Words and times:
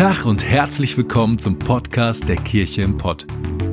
Tag 0.00 0.24
und 0.24 0.42
herzlich 0.42 0.96
willkommen 0.96 1.38
zum 1.38 1.58
Podcast 1.58 2.26
der 2.26 2.36
Kirche 2.36 2.80
im 2.80 2.96
Pott. 2.96 3.26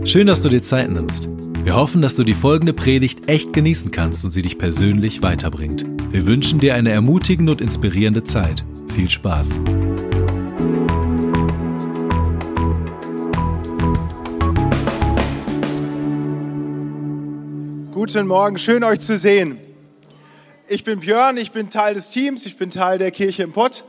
Schön, 0.04 0.28
dass 0.28 0.42
du 0.42 0.50
dir 0.50 0.62
Zeit 0.62 0.90
nimmst. 0.92 1.30
Wir 1.64 1.74
hoffen, 1.74 2.02
dass 2.02 2.18
du 2.18 2.26
die 2.26 2.34
folgende 2.34 2.74
Predigt 2.74 3.30
echt 3.30 3.54
genießen 3.54 3.92
kannst 3.92 4.26
und 4.26 4.32
sie 4.32 4.42
dich 4.42 4.58
persönlich 4.58 5.24
weiterbringt. 5.24 5.86
Wir 6.12 6.28
wünschen 6.28 6.60
dir 6.60 6.76
eine 6.76 6.92
ermutigende 6.92 7.54
und 7.54 7.62
inspirierende 7.62 8.26
Zeit. 8.26 8.62
Viel 8.94 9.10
Spaß. 9.10 9.52
Guten 17.94 18.28
Morgen, 18.28 18.60
schön 18.60 18.84
euch 18.84 19.00
zu 19.00 19.18
sehen. 19.18 19.58
Ich 20.68 20.84
bin 20.84 21.00
Björn, 21.00 21.38
ich 21.38 21.54
bin 21.54 21.70
Teil 21.70 21.94
des 21.94 22.10
Teams, 22.10 22.46
ich 22.46 22.58
bin 22.58 22.70
Teil 22.70 22.98
der 22.98 23.12
Kirche 23.12 23.44
im 23.44 23.54
Pott 23.54 23.86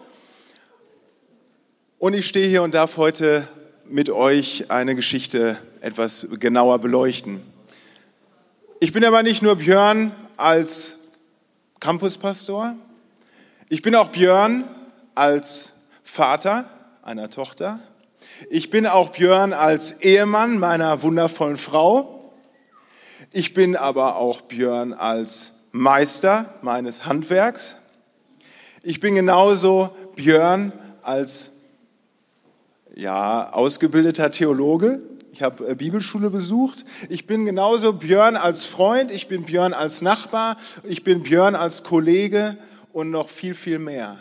und 1.98 2.14
ich 2.14 2.26
stehe 2.26 2.48
hier 2.48 2.62
und 2.62 2.74
darf 2.74 2.96
heute 2.96 3.48
mit 3.88 4.10
euch 4.10 4.70
eine 4.70 4.94
Geschichte 4.94 5.58
etwas 5.80 6.28
genauer 6.38 6.78
beleuchten. 6.78 7.42
Ich 8.80 8.92
bin 8.92 9.04
aber 9.04 9.22
nicht 9.22 9.42
nur 9.42 9.56
Björn 9.56 10.12
als 10.36 11.18
Campuspastor, 11.80 12.74
ich 13.68 13.82
bin 13.82 13.94
auch 13.94 14.08
Björn 14.08 14.64
als 15.14 15.90
Vater 16.04 16.64
einer 17.02 17.28
Tochter. 17.28 17.80
Ich 18.48 18.70
bin 18.70 18.86
auch 18.86 19.10
Björn 19.10 19.52
als 19.52 20.00
Ehemann 20.00 20.58
meiner 20.58 21.02
wundervollen 21.02 21.56
Frau. 21.56 22.32
Ich 23.32 23.52
bin 23.52 23.76
aber 23.76 24.16
auch 24.16 24.42
Björn 24.42 24.94
als 24.94 25.68
Meister 25.72 26.46
meines 26.62 27.04
Handwerks. 27.04 27.76
Ich 28.82 29.00
bin 29.00 29.16
genauso 29.16 29.90
Björn 30.16 30.72
als 31.02 31.57
ja, 32.98 33.52
ausgebildeter 33.52 34.32
Theologe. 34.32 34.98
Ich 35.32 35.42
habe 35.42 35.68
äh, 35.68 35.74
Bibelschule 35.76 36.30
besucht. 36.30 36.84
Ich 37.08 37.26
bin 37.26 37.46
genauso 37.46 37.92
Björn 37.92 38.36
als 38.36 38.64
Freund, 38.64 39.12
ich 39.12 39.28
bin 39.28 39.44
Björn 39.44 39.72
als 39.72 40.02
Nachbar, 40.02 40.56
ich 40.82 41.04
bin 41.04 41.22
Björn 41.22 41.54
als 41.54 41.84
Kollege 41.84 42.56
und 42.92 43.10
noch 43.10 43.28
viel, 43.28 43.54
viel 43.54 43.78
mehr. 43.78 44.18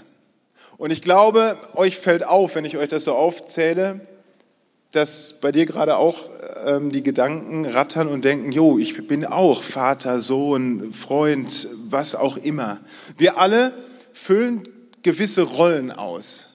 Und 0.77 0.91
ich 0.91 1.01
glaube, 1.01 1.57
euch 1.73 1.97
fällt 1.97 2.23
auf, 2.23 2.53
wenn 2.53 2.65
ich 2.65 2.77
euch 2.77 2.89
das 2.89 3.05
so 3.05 3.15
aufzähle, 3.15 3.99
dass 4.91 5.39
bei 5.41 5.51
dir 5.51 5.65
gerade 5.65 5.97
auch 5.97 6.29
ähm, 6.63 6.91
die 6.91 7.01
Gedanken 7.01 7.65
rattern 7.65 8.07
und 8.07 8.23
denken, 8.23 8.51
jo, 8.51 8.77
ich 8.77 9.07
bin 9.07 9.25
auch 9.25 9.63
Vater, 9.63 10.19
Sohn, 10.19 10.93
Freund, 10.93 11.67
was 11.89 12.13
auch 12.13 12.37
immer. 12.37 12.79
Wir 13.17 13.39
alle 13.39 13.73
füllen 14.13 14.61
gewisse 15.01 15.41
Rollen 15.41 15.89
aus. 15.91 16.46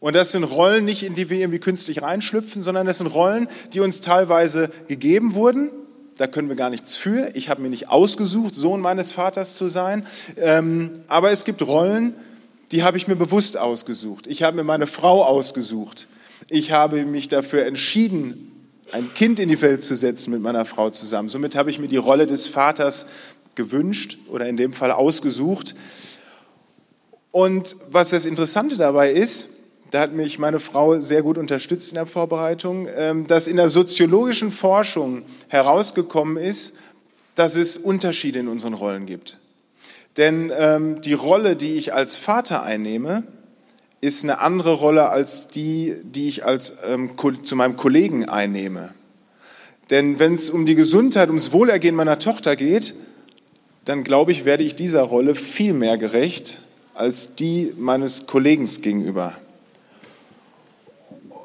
Und 0.00 0.16
das 0.16 0.32
sind 0.32 0.44
Rollen 0.44 0.84
nicht, 0.84 1.02
in 1.02 1.14
die 1.14 1.30
wir 1.30 1.38
irgendwie 1.38 1.58
künstlich 1.58 2.02
reinschlüpfen, 2.02 2.62
sondern 2.62 2.86
das 2.86 2.98
sind 2.98 3.08
Rollen, 3.08 3.48
die 3.72 3.80
uns 3.80 4.00
teilweise 4.00 4.70
gegeben 4.88 5.34
wurden. 5.34 5.70
Da 6.18 6.26
können 6.26 6.48
wir 6.48 6.56
gar 6.56 6.70
nichts 6.70 6.94
für. 6.94 7.30
Ich 7.34 7.48
habe 7.48 7.62
mir 7.62 7.70
nicht 7.70 7.88
ausgesucht, 7.88 8.54
Sohn 8.54 8.80
meines 8.80 9.12
Vaters 9.12 9.56
zu 9.56 9.68
sein. 9.68 10.06
Ähm, 10.36 10.90
aber 11.08 11.30
es 11.30 11.44
gibt 11.44 11.62
Rollen, 11.62 12.14
die 12.70 12.82
habe 12.82 12.96
ich 12.96 13.08
mir 13.08 13.16
bewusst 13.16 13.56
ausgesucht. 13.56 14.26
Ich 14.26 14.42
habe 14.42 14.56
mir 14.56 14.64
meine 14.64 14.86
Frau 14.86 15.24
ausgesucht. 15.24 16.06
Ich 16.48 16.72
habe 16.72 17.04
mich 17.04 17.28
dafür 17.28 17.66
entschieden, 17.66 18.50
ein 18.92 19.12
Kind 19.14 19.38
in 19.40 19.48
die 19.48 19.60
Welt 19.62 19.82
zu 19.82 19.96
setzen 19.96 20.32
mit 20.32 20.42
meiner 20.42 20.64
Frau 20.64 20.90
zusammen. 20.90 21.28
Somit 21.28 21.54
habe 21.54 21.70
ich 21.70 21.78
mir 21.78 21.88
die 21.88 21.96
Rolle 21.96 22.26
des 22.26 22.46
Vaters 22.46 23.06
gewünscht 23.54 24.18
oder 24.28 24.46
in 24.48 24.56
dem 24.56 24.72
Fall 24.72 24.92
ausgesucht. 24.92 25.74
Und 27.30 27.76
was 27.90 28.10
das 28.10 28.26
Interessante 28.26 28.76
dabei 28.76 29.12
ist, 29.12 29.61
da 29.92 30.00
hat 30.00 30.14
mich 30.14 30.38
meine 30.38 30.58
Frau 30.58 31.02
sehr 31.02 31.22
gut 31.22 31.36
unterstützt 31.36 31.90
in 31.90 31.96
der 31.96 32.06
Vorbereitung, 32.06 32.88
ähm, 32.96 33.26
dass 33.26 33.46
in 33.46 33.56
der 33.56 33.68
soziologischen 33.68 34.50
Forschung 34.50 35.22
herausgekommen 35.48 36.38
ist, 36.42 36.78
dass 37.34 37.56
es 37.56 37.76
Unterschiede 37.76 38.38
in 38.38 38.48
unseren 38.48 38.72
Rollen 38.72 39.04
gibt. 39.04 39.38
Denn 40.16 40.50
ähm, 40.58 41.02
die 41.02 41.12
Rolle, 41.12 41.56
die 41.56 41.74
ich 41.74 41.92
als 41.92 42.16
Vater 42.16 42.62
einnehme, 42.62 43.24
ist 44.00 44.24
eine 44.24 44.40
andere 44.40 44.72
Rolle 44.72 45.10
als 45.10 45.48
die, 45.48 45.94
die 46.02 46.26
ich 46.26 46.46
als, 46.46 46.78
ähm, 46.90 47.10
zu 47.42 47.54
meinem 47.54 47.76
Kollegen 47.76 48.26
einnehme. 48.26 48.94
Denn 49.90 50.18
wenn 50.18 50.32
es 50.32 50.48
um 50.48 50.64
die 50.64 50.74
Gesundheit, 50.74 51.28
ums 51.28 51.52
Wohlergehen 51.52 51.94
meiner 51.94 52.18
Tochter 52.18 52.56
geht, 52.56 52.94
dann 53.84 54.04
glaube 54.04 54.32
ich, 54.32 54.46
werde 54.46 54.62
ich 54.62 54.74
dieser 54.74 55.02
Rolle 55.02 55.34
viel 55.34 55.74
mehr 55.74 55.98
gerecht 55.98 56.60
als 56.94 57.34
die 57.34 57.74
meines 57.76 58.26
Kollegen 58.26 58.66
gegenüber 58.80 59.34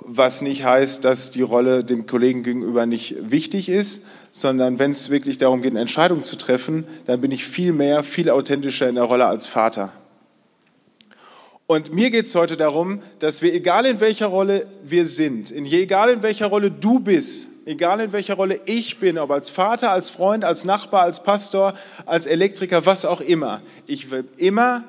was 0.08 0.42
nicht 0.42 0.64
heißt, 0.64 1.04
dass 1.04 1.32
die 1.32 1.42
Rolle 1.42 1.84
dem 1.84 2.08
Kollegen 2.08 2.42
gegenüber 2.42 2.86
nicht 2.86 3.16
wichtig 3.30 3.68
ist, 3.68 4.08
sondern 4.32 4.80
wenn 4.80 4.92
es 4.92 5.10
wirklich 5.10 5.38
darum 5.38 5.62
geht, 5.62 5.72
eine 5.72 5.82
Entscheidung 5.82 6.24
zu 6.24 6.38
treffen, 6.38 6.88
dann 7.06 7.20
bin 7.20 7.32
ich 7.32 7.46
viel 7.46 7.74
mehr, 7.74 8.04
viel 8.04 8.30
authentischer 8.30 8.88
in 8.88 8.96
der 8.96 9.04
Rolle 9.04 9.26
als 9.26 9.48
Vater. 9.48 9.92
Und 11.68 11.94
mir 11.94 12.10
geht 12.10 12.28
es 12.28 12.36
heute 12.36 12.56
darum, 12.56 13.02
dass 13.20 13.42
wir, 13.42 13.54
egal 13.54 13.86
in 13.86 14.00
welcher 14.00 14.28
Rolle 14.28 14.66
wir 14.86 15.06
sind, 15.06 15.52
in, 15.52 15.66
egal 15.66 16.10
in 16.10 16.24
welcher 16.24 16.46
Rolle 16.48 16.72
du 16.72 17.02
bist, 17.02 17.48
egal 17.66 18.00
in 18.00 18.14
welcher 18.14 18.36
Rolle 18.36 18.62
ich 18.66 19.00
bin, 19.00 19.18
ob 19.18 19.32
als 19.32 19.50
Vater, 19.50 19.92
als 19.92 20.10
Freund, 20.10 20.46
als 20.46 20.64
Nachbar, 20.64 21.02
als 21.02 21.24
Pastor, 21.24 21.74
als 22.06 22.26
Elektriker, 22.26 22.86
was 22.86 23.04
auch 23.04 23.20
immer, 23.20 23.62
ich 23.86 24.10
will 24.10 24.24
immer 24.38 24.86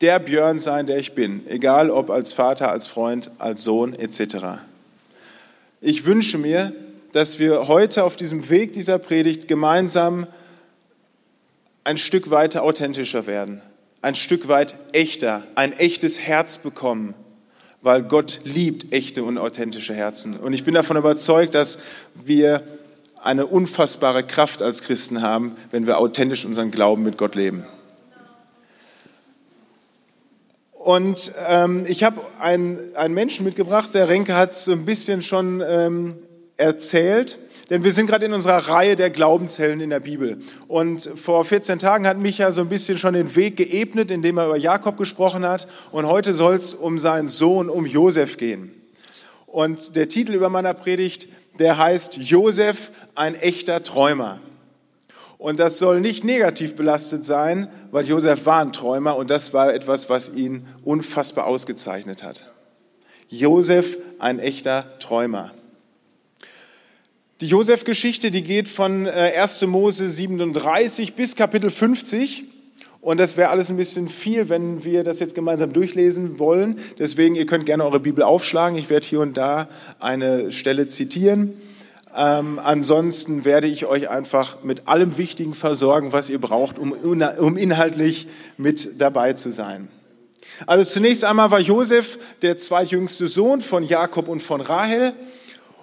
der 0.00 0.18
Björn 0.18 0.58
sein, 0.58 0.86
der 0.86 0.98
ich 0.98 1.14
bin, 1.14 1.46
egal 1.48 1.90
ob 1.90 2.10
als 2.10 2.32
Vater, 2.32 2.70
als 2.70 2.86
Freund, 2.86 3.30
als 3.38 3.64
Sohn 3.64 3.94
etc. 3.94 4.36
Ich 5.80 6.06
wünsche 6.06 6.38
mir, 6.38 6.72
dass 7.12 7.38
wir 7.38 7.68
heute 7.68 8.04
auf 8.04 8.16
diesem 8.16 8.48
Weg 8.50 8.72
dieser 8.72 8.98
Predigt 8.98 9.48
gemeinsam 9.48 10.26
ein 11.84 11.98
Stück 11.98 12.30
weiter 12.30 12.62
authentischer 12.62 13.26
werden, 13.26 13.60
ein 14.02 14.14
Stück 14.14 14.48
weit 14.48 14.76
echter, 14.92 15.42
ein 15.54 15.72
echtes 15.72 16.18
Herz 16.18 16.58
bekommen, 16.58 17.14
weil 17.82 18.02
Gott 18.02 18.40
liebt 18.44 18.92
echte 18.92 19.24
und 19.24 19.38
authentische 19.38 19.94
Herzen. 19.94 20.36
Und 20.36 20.52
ich 20.52 20.64
bin 20.64 20.74
davon 20.74 20.96
überzeugt, 20.96 21.54
dass 21.54 21.80
wir 22.24 22.62
eine 23.22 23.46
unfassbare 23.46 24.22
Kraft 24.22 24.62
als 24.62 24.82
Christen 24.82 25.20
haben, 25.22 25.56
wenn 25.70 25.86
wir 25.86 25.98
authentisch 25.98 26.44
unseren 26.44 26.70
Glauben 26.70 27.02
mit 27.02 27.18
Gott 27.18 27.34
leben. 27.34 27.66
Und 30.90 31.30
ähm, 31.46 31.84
ich 31.86 32.02
habe 32.02 32.20
einen, 32.40 32.96
einen 32.96 33.14
Menschen 33.14 33.44
mitgebracht, 33.44 33.94
der 33.94 34.08
Renke 34.08 34.34
hat 34.34 34.50
es 34.50 34.64
so 34.64 34.72
ein 34.72 34.84
bisschen 34.84 35.22
schon 35.22 35.62
ähm, 35.64 36.16
erzählt, 36.56 37.38
denn 37.70 37.84
wir 37.84 37.92
sind 37.92 38.08
gerade 38.08 38.24
in 38.24 38.32
unserer 38.32 38.56
Reihe 38.56 38.96
der 38.96 39.08
Glaubenshelden 39.10 39.80
in 39.80 39.90
der 39.90 40.00
Bibel. 40.00 40.40
Und 40.66 41.00
vor 41.14 41.44
14 41.44 41.78
Tagen 41.78 42.08
hat 42.08 42.18
Micha 42.18 42.50
so 42.50 42.62
ein 42.62 42.68
bisschen 42.68 42.98
schon 42.98 43.14
den 43.14 43.36
Weg 43.36 43.56
geebnet, 43.56 44.10
indem 44.10 44.38
er 44.38 44.46
über 44.46 44.56
Jakob 44.56 44.98
gesprochen 44.98 45.46
hat. 45.46 45.68
Und 45.92 46.08
heute 46.08 46.34
soll 46.34 46.56
es 46.56 46.74
um 46.74 46.98
seinen 46.98 47.28
Sohn, 47.28 47.68
um 47.68 47.86
Josef 47.86 48.36
gehen. 48.36 48.72
Und 49.46 49.94
der 49.94 50.08
Titel 50.08 50.34
über 50.34 50.48
meiner 50.48 50.74
Predigt, 50.74 51.28
der 51.60 51.78
heißt 51.78 52.16
Josef, 52.16 52.90
ein 53.14 53.36
echter 53.36 53.84
Träumer. 53.84 54.40
Und 55.40 55.58
das 55.58 55.78
soll 55.78 56.02
nicht 56.02 56.22
negativ 56.22 56.76
belastet 56.76 57.24
sein, 57.24 57.68
weil 57.92 58.06
Josef 58.06 58.44
war 58.44 58.60
ein 58.60 58.74
Träumer 58.74 59.16
und 59.16 59.30
das 59.30 59.54
war 59.54 59.72
etwas, 59.72 60.10
was 60.10 60.34
ihn 60.34 60.66
unfassbar 60.84 61.46
ausgezeichnet 61.46 62.22
hat. 62.22 62.44
Josef, 63.30 63.96
ein 64.18 64.38
echter 64.38 64.84
Träumer. 64.98 65.52
Die 67.40 67.46
Josef-Geschichte, 67.46 68.30
die 68.30 68.42
geht 68.42 68.68
von 68.68 69.08
1. 69.08 69.62
Äh, 69.62 69.66
Mose 69.66 70.10
37 70.10 71.14
bis 71.14 71.36
Kapitel 71.36 71.70
50. 71.70 72.44
Und 73.00 73.18
das 73.18 73.38
wäre 73.38 73.48
alles 73.48 73.70
ein 73.70 73.78
bisschen 73.78 74.10
viel, 74.10 74.50
wenn 74.50 74.84
wir 74.84 75.04
das 75.04 75.20
jetzt 75.20 75.34
gemeinsam 75.34 75.72
durchlesen 75.72 76.38
wollen. 76.38 76.78
Deswegen, 76.98 77.34
ihr 77.34 77.46
könnt 77.46 77.64
gerne 77.64 77.86
eure 77.86 78.00
Bibel 78.00 78.24
aufschlagen. 78.24 78.76
Ich 78.76 78.90
werde 78.90 79.06
hier 79.06 79.20
und 79.20 79.38
da 79.38 79.70
eine 80.00 80.52
Stelle 80.52 80.86
zitieren. 80.86 81.54
Ähm, 82.16 82.58
ansonsten 82.58 83.44
werde 83.44 83.68
ich 83.68 83.86
euch 83.86 84.08
einfach 84.08 84.62
mit 84.64 84.88
allem 84.88 85.16
Wichtigen 85.16 85.54
versorgen, 85.54 86.12
was 86.12 86.28
ihr 86.28 86.40
braucht, 86.40 86.78
um, 86.78 86.92
um 86.92 87.56
inhaltlich 87.56 88.26
mit 88.56 89.00
dabei 89.00 89.32
zu 89.34 89.50
sein. 89.50 89.88
Also 90.66 90.84
zunächst 90.92 91.24
einmal 91.24 91.50
war 91.50 91.60
Josef 91.60 92.18
der 92.42 92.58
zweitjüngste 92.58 93.28
Sohn 93.28 93.60
von 93.60 93.84
Jakob 93.84 94.28
und 94.28 94.42
von 94.42 94.60
Rahel. 94.60 95.12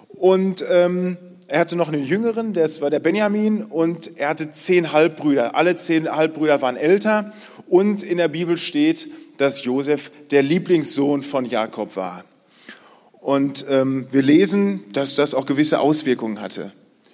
Und 0.08 0.64
ähm, 0.70 1.16
er 1.48 1.60
hatte 1.60 1.76
noch 1.76 1.88
einen 1.88 2.04
jüngeren, 2.04 2.52
das 2.52 2.82
war 2.82 2.90
der 2.90 3.00
Benjamin, 3.00 3.62
und 3.62 4.18
er 4.18 4.28
hatte 4.28 4.52
zehn 4.52 4.92
Halbbrüder. 4.92 5.54
Alle 5.54 5.76
zehn 5.76 6.14
Halbbrüder 6.14 6.60
waren 6.60 6.76
älter. 6.76 7.32
Und 7.68 8.02
in 8.02 8.18
der 8.18 8.28
Bibel 8.28 8.56
steht, 8.56 9.08
dass 9.38 9.64
Josef 9.64 10.10
der 10.30 10.42
Lieblingssohn 10.42 11.22
von 11.22 11.46
Jakob 11.46 11.96
war. 11.96 12.24
Und 13.20 13.66
ähm, 13.68 14.06
wir 14.10 14.22
lesen, 14.22 14.84
dass 14.92 15.16
das 15.16 15.34
auch 15.34 15.46
gewisse 15.46 15.80
Auswirkungen 15.80 16.40
hatte. 16.40 16.72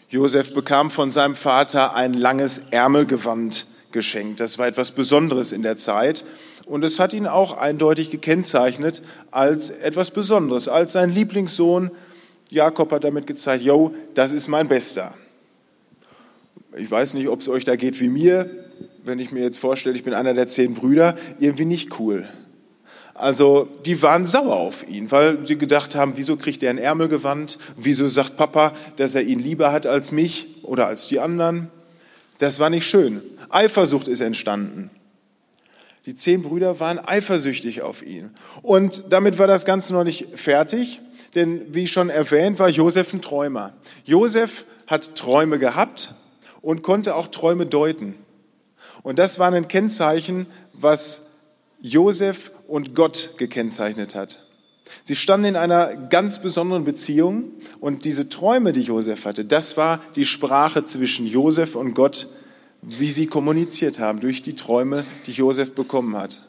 Josef 0.09 0.55
bekam 0.55 0.91
von 0.91 1.11
seinem 1.11 1.35
Vater 1.35 1.95
ein 1.95 2.15
langes 2.15 2.71
Ärmelgewand 2.71 3.67
geschenkt. 3.91 4.41
Das 4.41 4.59
war 4.59 4.67
etwas 4.67 4.93
Besonderes 4.93 5.53
in 5.53 5.63
der 5.63 5.77
Zeit. 5.77 6.25
Und 6.67 6.85
es 6.85 6.99
hat 6.99 7.13
ihn 7.13 7.27
auch 7.27 7.57
eindeutig 7.57 8.11
gekennzeichnet 8.11 9.03
als 9.31 9.71
etwas 9.71 10.11
Besonderes, 10.11 10.69
als 10.69 10.93
sein 10.93 11.13
Lieblingssohn. 11.13 11.91
Jakob 12.51 12.93
hat 12.93 13.05
damit 13.05 13.27
gezeigt, 13.27 13.65
yo, 13.65 13.95
das 14.15 14.33
ist 14.33 14.49
mein 14.49 14.69
Bester. 14.69 15.13
Ich 16.77 16.91
weiß 16.91 17.15
nicht, 17.15 17.29
ob 17.29 17.41
es 17.41 17.49
euch 17.49 17.65
da 17.65 17.77
geht 17.77 18.01
wie 18.01 18.09
mir, 18.09 18.49
wenn 19.05 19.19
ich 19.19 19.33
mir 19.33 19.43
jetzt 19.43 19.59
vorstelle, 19.59 19.97
ich 19.97 20.05
bin 20.05 20.15
einer 20.15 20.35
der 20.35 20.49
zehn 20.49 20.75
Brüder, 20.75 21.15
irgendwie 21.39 21.67
nicht 21.67 21.99
cool. 21.99 22.29
Also 23.15 23.69
die 23.87 24.03
waren 24.03 24.27
sauer 24.27 24.57
auf 24.57 24.87
ihn, 24.89 25.11
weil 25.13 25.47
sie 25.47 25.57
gedacht 25.57 25.95
haben, 25.95 26.15
wieso 26.17 26.37
kriegt 26.37 26.63
er 26.65 26.71
ein 26.71 26.79
Ärmelgewand? 26.79 27.59
Wieso 27.77 28.09
sagt 28.09 28.37
Papa, 28.37 28.73
dass 28.97 29.15
er 29.15 29.23
ihn 29.23 29.39
lieber 29.39 29.71
hat 29.71 29.87
als 29.87 30.11
mich 30.11 30.65
oder 30.65 30.89
als 30.89 31.07
die 31.07 31.21
anderen? 31.21 31.71
Das 32.39 32.59
war 32.59 32.71
nicht 32.71 32.87
schön. 32.87 33.23
Eifersucht 33.51 34.09
ist 34.09 34.21
entstanden. 34.21 34.91
Die 36.07 36.15
zehn 36.15 36.43
Brüder 36.43 36.81
waren 36.81 36.99
eifersüchtig 36.99 37.83
auf 37.83 38.05
ihn. 38.05 38.31
Und 38.63 39.05
damit 39.13 39.39
war 39.39 39.47
das 39.47 39.65
Ganze 39.65 39.95
noch 39.95 40.05
nicht 40.05 40.27
fertig, 40.35 41.01
denn 41.37 41.63
wie 41.73 41.87
schon 41.87 42.11
erwähnt, 42.11 42.59
war 42.59 42.69
Josef 42.69 43.15
ein 43.15 43.23
Träumer. 43.23 43.73
Josef 44.05 44.65
hat 44.87 45.15
Träume 45.15 45.59
gehabt 45.59 46.15
und 46.63 46.83
konnte 46.83 47.15
auch 47.15 47.29
Träume 47.29 47.65
deuten. 47.67 48.17
Und 49.03 49.19
das 49.19 49.39
war 49.39 49.53
ein 49.53 49.69
Kennzeichen, 49.69 50.47
was 50.73 51.41
Josef 51.81 52.53
und 52.69 52.95
Gott 52.95 53.35
gekennzeichnet 53.39 54.15
hat. 54.15 54.41
Sie 55.03 55.17
standen 55.17 55.47
in 55.47 55.57
einer 55.57 55.95
ganz 55.97 56.41
besonderen 56.41 56.85
Beziehung 56.85 57.45
und 57.81 58.05
diese 58.05 58.29
Träume, 58.29 58.73
die 58.73 58.83
Josef 58.83 59.25
hatte, 59.25 59.45
das 59.45 59.77
war 59.77 60.01
die 60.17 60.25
Sprache 60.25 60.85
zwischen 60.85 61.27
Josef 61.27 61.75
und 61.75 61.95
Gott, 61.95 62.29
wie 62.83 63.09
sie 63.09 63.27
kommuniziert 63.27 63.99
haben 63.99 64.21
durch 64.21 64.43
die 64.43 64.57
Träume, 64.57 65.05
die 65.27 65.33
Josef 65.33 65.75
bekommen 65.75 66.17
hat. 66.17 66.41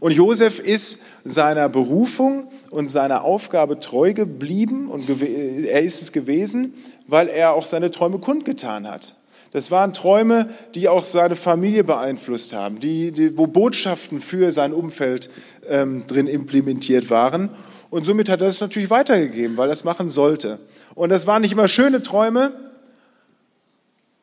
Und 0.00 0.12
Josef 0.12 0.58
ist 0.58 1.28
seiner 1.28 1.68
Berufung 1.68 2.48
und 2.70 2.88
seiner 2.88 3.24
Aufgabe 3.24 3.78
treu 3.78 4.14
geblieben 4.14 4.88
und 4.88 5.08
er 5.20 5.82
ist 5.82 6.00
es 6.00 6.12
gewesen, 6.12 6.72
weil 7.06 7.28
er 7.28 7.52
auch 7.52 7.66
seine 7.66 7.90
Träume 7.90 8.18
kundgetan 8.18 8.90
hat. 8.90 9.14
Das 9.56 9.70
waren 9.70 9.94
Träume, 9.94 10.50
die 10.74 10.86
auch 10.86 11.06
seine 11.06 11.34
Familie 11.34 11.82
beeinflusst 11.82 12.52
haben, 12.52 12.78
die, 12.78 13.10
die 13.10 13.38
wo 13.38 13.46
Botschaften 13.46 14.20
für 14.20 14.52
sein 14.52 14.74
Umfeld 14.74 15.30
ähm, 15.70 16.06
drin 16.06 16.26
implementiert 16.26 17.08
waren. 17.08 17.48
Und 17.88 18.04
somit 18.04 18.28
hat 18.28 18.42
er 18.42 18.48
das 18.48 18.60
natürlich 18.60 18.90
weitergegeben, 18.90 19.56
weil 19.56 19.70
er 19.70 19.72
es 19.72 19.82
machen 19.82 20.10
sollte. 20.10 20.58
Und 20.94 21.08
das 21.08 21.26
waren 21.26 21.40
nicht 21.40 21.52
immer 21.52 21.68
schöne 21.68 22.02
Träume. 22.02 22.52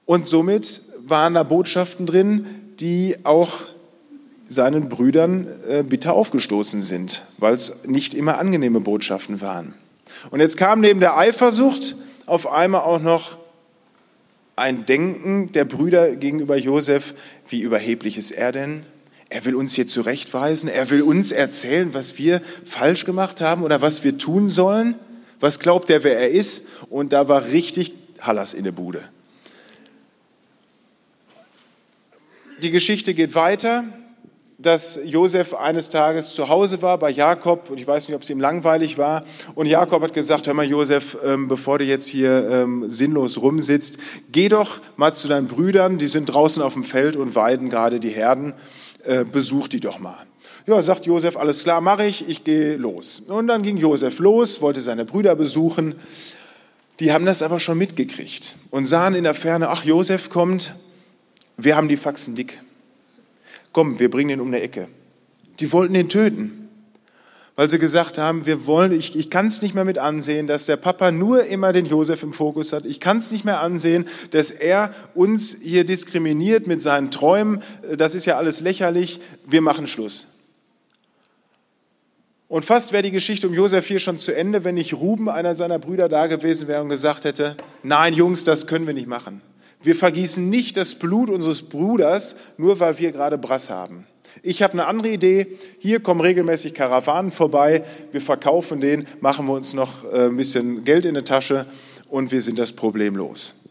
Und 0.05 0.27
somit 0.27 0.83
waren 1.07 1.33
da 1.33 1.41
Botschaften 1.41 2.05
drin, 2.05 2.45
die 2.79 3.15
auch 3.23 3.53
seinen 4.47 4.87
Brüdern 4.87 5.47
äh, 5.67 5.81
bitter 5.81 6.13
aufgestoßen 6.13 6.83
sind, 6.83 7.23
weil 7.39 7.55
es 7.55 7.87
nicht 7.87 8.13
immer 8.13 8.37
angenehme 8.37 8.81
Botschaften 8.81 9.41
waren. 9.41 9.73
Und 10.29 10.41
jetzt 10.41 10.57
kam 10.57 10.79
neben 10.79 10.99
der 10.99 11.17
Eifersucht 11.17 11.95
auf 12.27 12.51
einmal 12.51 12.81
auch 12.81 13.01
noch 13.01 13.42
ein 14.55 14.85
Denken 14.85 15.51
der 15.51 15.65
Brüder 15.65 16.15
gegenüber 16.15 16.57
Josef, 16.57 17.15
wie 17.49 17.61
überheblich 17.61 18.17
ist 18.17 18.31
er 18.31 18.51
denn? 18.51 18.85
Er 19.29 19.45
will 19.45 19.55
uns 19.55 19.73
hier 19.73 19.87
zurechtweisen, 19.87 20.69
er 20.69 20.89
will 20.91 21.01
uns 21.01 21.31
erzählen, 21.31 21.93
was 21.93 22.17
wir 22.19 22.41
falsch 22.63 23.05
gemacht 23.05 23.41
haben 23.41 23.63
oder 23.63 23.81
was 23.81 24.03
wir 24.03 24.17
tun 24.17 24.47
sollen. 24.47 24.95
Was 25.39 25.59
glaubt 25.59 25.89
er, 25.89 26.03
wer 26.03 26.19
er 26.19 26.29
ist? 26.29 26.83
Und 26.89 27.13
da 27.13 27.27
war 27.27 27.45
richtig 27.45 27.93
Hallas 28.21 28.53
in 28.53 28.63
der 28.63 28.71
Bude. 28.71 29.03
Die 32.61 32.71
Geschichte 32.71 33.13
geht 33.13 33.35
weiter 33.35 33.83
dass 34.63 34.99
Josef 35.05 35.53
eines 35.53 35.89
Tages 35.89 36.33
zu 36.33 36.47
Hause 36.47 36.81
war 36.81 36.97
bei 36.97 37.09
Jakob 37.09 37.69
und 37.69 37.79
ich 37.79 37.85
weiß 37.85 38.07
nicht, 38.07 38.15
ob 38.15 38.23
es 38.23 38.29
ihm 38.29 38.39
langweilig 38.39 38.97
war. 38.97 39.23
Und 39.55 39.67
Jakob 39.67 40.01
hat 40.01 40.13
gesagt, 40.13 40.47
hör 40.47 40.53
mal 40.53 40.65
Josef, 40.65 41.17
ähm, 41.25 41.49
bevor 41.49 41.79
du 41.79 41.83
jetzt 41.83 42.07
hier 42.07 42.49
ähm, 42.49 42.89
sinnlos 42.89 43.41
rumsitzt, 43.41 43.97
geh 44.31 44.47
doch 44.47 44.79
mal 44.95 45.13
zu 45.13 45.27
deinen 45.27 45.47
Brüdern, 45.47 45.97
die 45.97 46.07
sind 46.07 46.27
draußen 46.27 46.63
auf 46.63 46.73
dem 46.73 46.83
Feld 46.83 47.17
und 47.17 47.35
weiden 47.35 47.69
gerade 47.69 47.99
die 47.99 48.09
Herden, 48.09 48.53
äh, 49.03 49.25
besuch 49.25 49.67
die 49.67 49.81
doch 49.81 49.99
mal. 49.99 50.25
Ja, 50.65 50.81
sagt 50.81 51.05
Josef, 51.05 51.35
alles 51.35 51.63
klar, 51.63 51.81
mache 51.81 52.05
ich, 52.05 52.29
ich 52.29 52.45
gehe 52.45 52.77
los. 52.77 53.19
Und 53.27 53.47
dann 53.47 53.63
ging 53.63 53.75
Josef 53.75 54.19
los, 54.19 54.61
wollte 54.61 54.81
seine 54.81 55.03
Brüder 55.03 55.35
besuchen. 55.35 55.95
Die 57.01 57.11
haben 57.11 57.25
das 57.25 57.41
aber 57.41 57.59
schon 57.59 57.77
mitgekriegt 57.77 58.55
und 58.71 58.85
sahen 58.85 59.13
in 59.13 59.25
der 59.25 59.33
Ferne, 59.33 59.67
ach, 59.67 59.83
Josef 59.83 60.29
kommt, 60.29 60.73
wir 61.57 61.75
haben 61.75 61.89
die 61.89 61.97
Faxen 61.97 62.35
dick 62.35 62.59
komm, 63.73 63.99
wir 63.99 64.09
bringen 64.09 64.29
ihn 64.29 64.39
um 64.39 64.47
eine 64.47 64.61
Ecke. 64.61 64.87
Die 65.59 65.71
wollten 65.71 65.95
ihn 65.95 66.09
töten, 66.09 66.69
weil 67.55 67.69
sie 67.69 67.77
gesagt 67.77 68.17
haben, 68.17 68.45
wir 68.45 68.65
wollen, 68.65 68.91
ich, 68.91 69.15
ich 69.15 69.29
kann 69.29 69.47
es 69.47 69.61
nicht 69.61 69.75
mehr 69.75 69.85
mit 69.85 69.97
ansehen, 69.97 70.47
dass 70.47 70.65
der 70.65 70.77
Papa 70.77 71.11
nur 71.11 71.45
immer 71.45 71.73
den 71.73 71.85
Josef 71.85 72.23
im 72.23 72.33
Fokus 72.33 72.73
hat. 72.73 72.85
Ich 72.85 72.99
kann 72.99 73.17
es 73.17 73.31
nicht 73.31 73.45
mehr 73.45 73.59
ansehen, 73.59 74.07
dass 74.31 74.49
er 74.49 74.93
uns 75.13 75.57
hier 75.61 75.83
diskriminiert 75.83 76.65
mit 76.65 76.81
seinen 76.81 77.11
Träumen. 77.11 77.61
Das 77.95 78.15
ist 78.15 78.25
ja 78.25 78.37
alles 78.37 78.61
lächerlich. 78.61 79.19
Wir 79.45 79.61
machen 79.61 79.85
Schluss. 79.85 80.27
Und 82.47 82.65
fast 82.65 82.91
wäre 82.91 83.03
die 83.03 83.11
Geschichte 83.11 83.47
um 83.47 83.53
Josef 83.53 83.87
hier 83.87 83.99
schon 83.99 84.19
zu 84.19 84.35
Ende, 84.35 84.63
wenn 84.63 84.75
nicht 84.75 84.93
Ruben, 84.93 85.27
einer 85.27 85.55
seiner 85.55 85.79
Brüder, 85.79 86.07
da 86.07 86.27
gewesen 86.27 86.67
wäre 86.67 86.81
und 86.81 86.89
gesagt 86.89 87.23
hätte, 87.23 87.57
nein 87.81 88.13
Jungs, 88.13 88.43
das 88.43 88.67
können 88.67 88.85
wir 88.85 88.93
nicht 88.93 89.07
machen. 89.07 89.41
Wir 89.83 89.95
vergießen 89.95 90.49
nicht 90.49 90.77
das 90.77 90.95
Blut 90.95 91.29
unseres 91.29 91.61
Bruders, 91.61 92.37
nur 92.57 92.79
weil 92.79 92.97
wir 92.99 93.11
gerade 93.11 93.37
Brass 93.37 93.69
haben. 93.69 94.07
Ich 94.41 94.63
habe 94.63 94.73
eine 94.73 94.85
andere 94.87 95.09
Idee. 95.09 95.47
Hier 95.79 95.99
kommen 95.99 96.21
regelmäßig 96.21 96.73
Karawanen 96.73 97.31
vorbei. 97.31 97.83
Wir 98.11 98.21
verkaufen 98.21 98.81
den, 98.81 99.05
machen 99.19 99.45
wir 99.45 99.53
uns 99.53 99.73
noch 99.73 100.11
äh, 100.11 100.25
ein 100.25 100.37
bisschen 100.37 100.83
Geld 100.85 101.05
in 101.05 101.15
die 101.15 101.21
Tasche 101.21 101.65
und 102.09 102.31
wir 102.31 102.41
sind 102.41 102.59
das 102.59 102.73
Problem 102.73 103.15
los. 103.15 103.69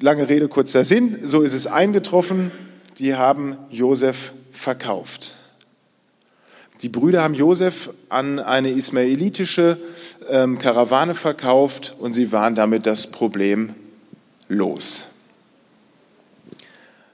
Lange 0.00 0.28
Rede, 0.28 0.48
kurzer 0.48 0.84
Sinn. 0.84 1.18
So 1.24 1.42
ist 1.42 1.54
es 1.54 1.66
eingetroffen. 1.66 2.52
Die 2.98 3.14
haben 3.14 3.56
Josef 3.70 4.32
verkauft. 4.52 5.36
Die 6.82 6.88
Brüder 6.88 7.22
haben 7.22 7.34
Josef 7.34 7.90
an 8.08 8.38
eine 8.38 8.70
ismaelitische 8.70 9.78
ähm, 10.28 10.58
Karawane 10.58 11.14
verkauft 11.14 11.94
und 11.98 12.12
sie 12.12 12.32
waren 12.32 12.54
damit 12.54 12.86
das 12.86 13.10
Problem 13.10 13.74
los. 14.48 15.14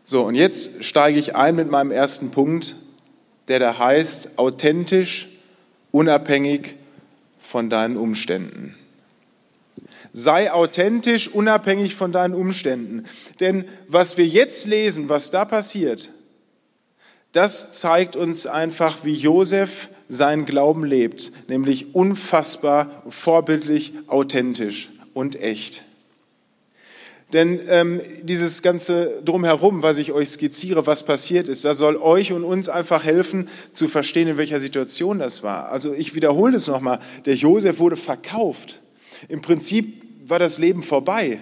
So, 0.04 0.22
und 0.22 0.34
jetzt 0.34 0.84
steige 0.84 1.18
ich 1.18 1.36
ein 1.36 1.54
mit 1.54 1.70
meinem 1.70 1.92
ersten 1.92 2.30
Punkt, 2.32 2.74
der 3.48 3.58
da 3.58 3.78
heißt, 3.78 4.38
authentisch, 4.38 5.28
unabhängig 5.92 6.76
von 7.38 7.70
deinen 7.70 7.96
Umständen. 7.96 8.74
Sei 10.12 10.52
authentisch, 10.52 11.28
unabhängig 11.28 11.94
von 11.94 12.10
deinen 12.10 12.34
Umständen. 12.34 13.04
Denn 13.38 13.64
was 13.86 14.16
wir 14.16 14.26
jetzt 14.26 14.66
lesen, 14.66 15.08
was 15.08 15.30
da 15.30 15.44
passiert, 15.44 16.10
das 17.32 17.78
zeigt 17.78 18.16
uns 18.16 18.46
einfach, 18.46 19.04
wie 19.04 19.14
Josef 19.14 19.90
seinen 20.08 20.46
Glauben 20.46 20.84
lebt, 20.84 21.30
nämlich 21.48 21.94
unfassbar, 21.94 23.04
vorbildlich, 23.08 23.92
authentisch 24.08 24.88
und 25.14 25.40
echt. 25.40 25.84
Denn 27.32 27.60
ähm, 27.68 28.00
dieses 28.22 28.62
ganze 28.62 29.22
Drumherum, 29.24 29.82
was 29.82 29.98
ich 29.98 30.12
euch 30.12 30.30
skizziere, 30.30 30.86
was 30.86 31.04
passiert 31.04 31.48
ist, 31.48 31.64
da 31.64 31.74
soll 31.74 31.96
euch 31.96 32.32
und 32.32 32.42
uns 32.42 32.68
einfach 32.68 33.04
helfen 33.04 33.48
zu 33.72 33.86
verstehen, 33.86 34.26
in 34.26 34.36
welcher 34.36 34.58
Situation 34.58 35.20
das 35.20 35.42
war. 35.44 35.70
Also 35.70 35.92
ich 35.92 36.14
wiederhole 36.14 36.56
es 36.56 36.66
nochmal, 36.66 36.98
der 37.26 37.36
Josef 37.36 37.78
wurde 37.78 37.96
verkauft. 37.96 38.80
Im 39.28 39.42
Prinzip 39.42 40.02
war 40.26 40.40
das 40.40 40.58
Leben 40.58 40.82
vorbei. 40.82 41.38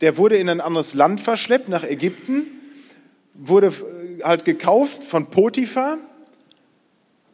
Der 0.00 0.16
wurde 0.16 0.36
in 0.36 0.48
ein 0.48 0.60
anderes 0.60 0.94
Land 0.94 1.20
verschleppt, 1.20 1.68
nach 1.68 1.84
Ägypten, 1.84 2.46
wurde 3.34 3.66
äh, 3.66 4.22
halt 4.22 4.44
gekauft 4.44 5.04
von 5.04 5.26
Potiphar, 5.26 5.98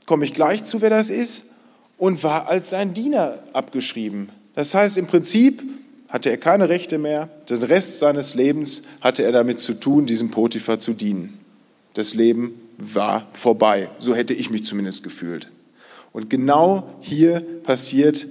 komme 0.07 0.25
ich 0.25 0.35
gleich 0.35 0.65
zu, 0.65 0.83
wer 0.83 0.91
das 0.91 1.11
ist, 1.11 1.55
und 1.97 2.23
war 2.25 2.49
als 2.49 2.71
sein 2.71 2.93
Diener 2.93 3.39
abgeschrieben. 3.53 4.31
Das 4.55 4.75
heißt 4.75 4.99
im 4.99 5.07
Prinzip, 5.07 5.63
hatte 6.15 6.31
er 6.31 6.37
keine 6.37 6.69
Rechte 6.69 6.97
mehr. 6.97 7.29
Den 7.51 7.65
Rest 7.65 7.99
seines 7.99 8.37
Lebens 8.37 8.83
hatte 9.01 9.25
er 9.25 9.33
damit 9.33 9.59
zu 9.59 9.75
tun, 9.75 10.07
diesem 10.07 10.31
Potiphar 10.31 10.79
zu 10.79 10.93
dienen. 10.93 11.41
Das 11.95 12.15
Leben 12.15 12.55
war 12.79 13.27
vorbei. 13.33 13.91
So 13.99 14.15
hätte 14.15 14.33
ich 14.33 14.49
mich 14.49 14.65
zumindest 14.65 15.03
gefühlt. 15.03 15.51
Und 16.13 16.31
genau 16.31 16.89
hier 17.01 17.45
passiert 17.65 18.29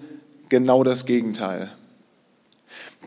genau 0.47 0.85
das 0.85 1.05
Gegenteil. 1.05 1.73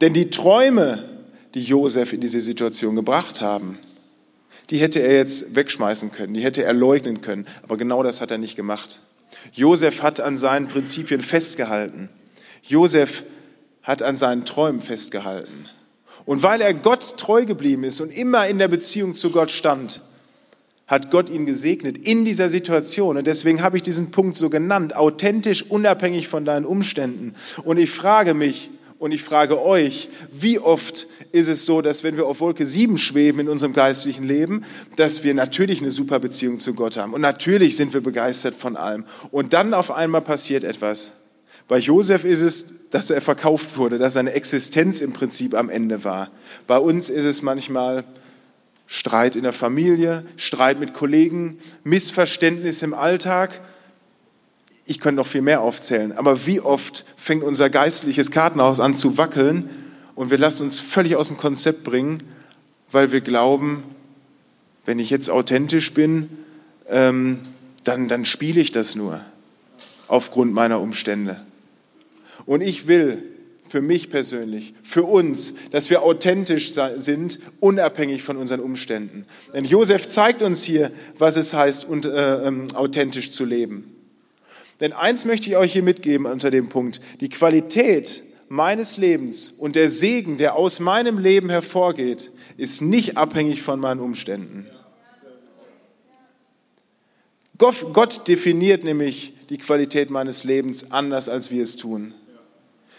Denn 0.02 0.12
die 0.12 0.28
Träume, 0.28 1.08
die 1.54 1.62
Josef 1.62 2.12
in 2.12 2.20
diese 2.20 2.42
Situation 2.42 2.96
gebracht 2.96 3.40
haben, 3.40 3.78
die 4.68 4.76
hätte 4.76 5.00
er 5.00 5.14
jetzt 5.14 5.56
wegschmeißen 5.56 6.12
können, 6.12 6.34
die 6.34 6.42
hätte 6.42 6.64
er 6.64 6.74
leugnen 6.74 7.22
können. 7.22 7.46
Aber 7.62 7.78
genau 7.78 8.02
das 8.02 8.20
hat 8.20 8.30
er 8.30 8.36
nicht 8.36 8.56
gemacht. 8.56 9.00
Josef 9.54 10.02
hat 10.02 10.20
an 10.20 10.36
seinen 10.36 10.68
Prinzipien 10.68 11.22
festgehalten. 11.22 12.10
Josef 12.62 13.22
hat 13.86 14.02
an 14.02 14.16
seinen 14.16 14.44
Träumen 14.44 14.80
festgehalten. 14.80 15.66
Und 16.26 16.42
weil 16.42 16.60
er 16.60 16.74
Gott 16.74 17.18
treu 17.18 17.46
geblieben 17.46 17.84
ist 17.84 18.00
und 18.00 18.10
immer 18.10 18.48
in 18.48 18.58
der 18.58 18.66
Beziehung 18.66 19.14
zu 19.14 19.30
Gott 19.30 19.52
stand, 19.52 20.02
hat 20.88 21.12
Gott 21.12 21.30
ihn 21.30 21.46
gesegnet 21.46 21.96
in 21.96 22.24
dieser 22.24 22.48
Situation. 22.48 23.16
Und 23.16 23.26
deswegen 23.28 23.62
habe 23.62 23.76
ich 23.76 23.84
diesen 23.84 24.10
Punkt 24.10 24.36
so 24.36 24.50
genannt, 24.50 24.96
authentisch, 24.96 25.64
unabhängig 25.70 26.26
von 26.26 26.44
deinen 26.44 26.66
Umständen. 26.66 27.36
Und 27.62 27.78
ich 27.78 27.92
frage 27.92 28.34
mich 28.34 28.70
und 28.98 29.12
ich 29.12 29.22
frage 29.22 29.62
euch, 29.62 30.08
wie 30.32 30.58
oft 30.58 31.06
ist 31.30 31.48
es 31.48 31.64
so, 31.64 31.80
dass 31.80 32.02
wenn 32.02 32.16
wir 32.16 32.26
auf 32.26 32.40
Wolke 32.40 32.66
7 32.66 32.98
schweben 32.98 33.40
in 33.40 33.48
unserem 33.48 33.72
geistlichen 33.72 34.26
Leben, 34.26 34.64
dass 34.96 35.22
wir 35.22 35.34
natürlich 35.34 35.80
eine 35.80 35.92
super 35.92 36.18
Beziehung 36.18 36.58
zu 36.58 36.74
Gott 36.74 36.96
haben. 36.96 37.14
Und 37.14 37.20
natürlich 37.20 37.76
sind 37.76 37.94
wir 37.94 38.00
begeistert 38.00 38.54
von 38.54 38.76
allem. 38.76 39.04
Und 39.30 39.52
dann 39.52 39.74
auf 39.74 39.92
einmal 39.92 40.22
passiert 40.22 40.64
etwas. 40.64 41.25
Bei 41.68 41.78
Josef 41.78 42.24
ist 42.24 42.42
es, 42.42 42.90
dass 42.90 43.10
er 43.10 43.20
verkauft 43.20 43.76
wurde, 43.76 43.98
dass 43.98 44.12
seine 44.12 44.32
Existenz 44.32 45.00
im 45.00 45.12
Prinzip 45.12 45.54
am 45.54 45.68
Ende 45.68 46.04
war. 46.04 46.30
Bei 46.66 46.78
uns 46.78 47.10
ist 47.10 47.24
es 47.24 47.42
manchmal 47.42 48.04
Streit 48.86 49.34
in 49.34 49.42
der 49.42 49.52
Familie, 49.52 50.24
Streit 50.36 50.78
mit 50.78 50.94
Kollegen, 50.94 51.58
Missverständnis 51.82 52.82
im 52.82 52.94
Alltag. 52.94 53.60
Ich 54.84 55.00
könnte 55.00 55.16
noch 55.16 55.26
viel 55.26 55.42
mehr 55.42 55.60
aufzählen. 55.60 56.16
Aber 56.16 56.46
wie 56.46 56.60
oft 56.60 57.04
fängt 57.16 57.42
unser 57.42 57.68
geistliches 57.68 58.30
Kartenhaus 58.30 58.78
an 58.78 58.94
zu 58.94 59.18
wackeln 59.18 59.68
und 60.14 60.30
wir 60.30 60.38
lassen 60.38 60.62
uns 60.62 60.78
völlig 60.78 61.16
aus 61.16 61.26
dem 61.26 61.36
Konzept 61.36 61.82
bringen, 61.82 62.18
weil 62.92 63.10
wir 63.10 63.20
glauben, 63.20 63.82
wenn 64.84 65.00
ich 65.00 65.10
jetzt 65.10 65.28
authentisch 65.28 65.92
bin, 65.92 66.30
ähm, 66.88 67.40
dann, 67.82 68.06
dann 68.06 68.24
spiele 68.24 68.60
ich 68.60 68.70
das 68.70 68.94
nur 68.94 69.20
aufgrund 70.06 70.54
meiner 70.54 70.80
Umstände. 70.80 71.40
Und 72.46 72.62
ich 72.62 72.86
will 72.86 73.22
für 73.68 73.80
mich 73.82 74.10
persönlich, 74.10 74.74
für 74.82 75.02
uns, 75.02 75.54
dass 75.72 75.90
wir 75.90 76.02
authentisch 76.02 76.72
sind, 76.96 77.40
unabhängig 77.60 78.22
von 78.22 78.36
unseren 78.36 78.60
Umständen. 78.60 79.26
Denn 79.52 79.64
Josef 79.64 80.08
zeigt 80.08 80.42
uns 80.42 80.62
hier, 80.62 80.90
was 81.18 81.36
es 81.36 81.52
heißt, 81.52 81.84
und, 81.86 82.04
äh, 82.04 82.46
ähm, 82.46 82.64
authentisch 82.74 83.32
zu 83.32 83.44
leben. 83.44 83.92
Denn 84.80 84.92
eins 84.92 85.24
möchte 85.24 85.48
ich 85.48 85.56
euch 85.56 85.72
hier 85.72 85.82
mitgeben 85.82 86.26
unter 86.26 86.50
dem 86.50 86.68
Punkt. 86.68 87.00
Die 87.20 87.28
Qualität 87.28 88.22
meines 88.48 88.98
Lebens 88.98 89.48
und 89.48 89.74
der 89.74 89.90
Segen, 89.90 90.36
der 90.36 90.54
aus 90.54 90.80
meinem 90.80 91.18
Leben 91.18 91.50
hervorgeht, 91.50 92.30
ist 92.56 92.82
nicht 92.82 93.16
abhängig 93.16 93.62
von 93.62 93.80
meinen 93.80 94.00
Umständen. 94.00 94.66
Gott 97.58 98.28
definiert 98.28 98.84
nämlich 98.84 99.32
die 99.48 99.56
Qualität 99.56 100.10
meines 100.10 100.44
Lebens 100.44 100.92
anders, 100.92 101.28
als 101.28 101.50
wir 101.50 101.62
es 101.62 101.76
tun. 101.76 102.12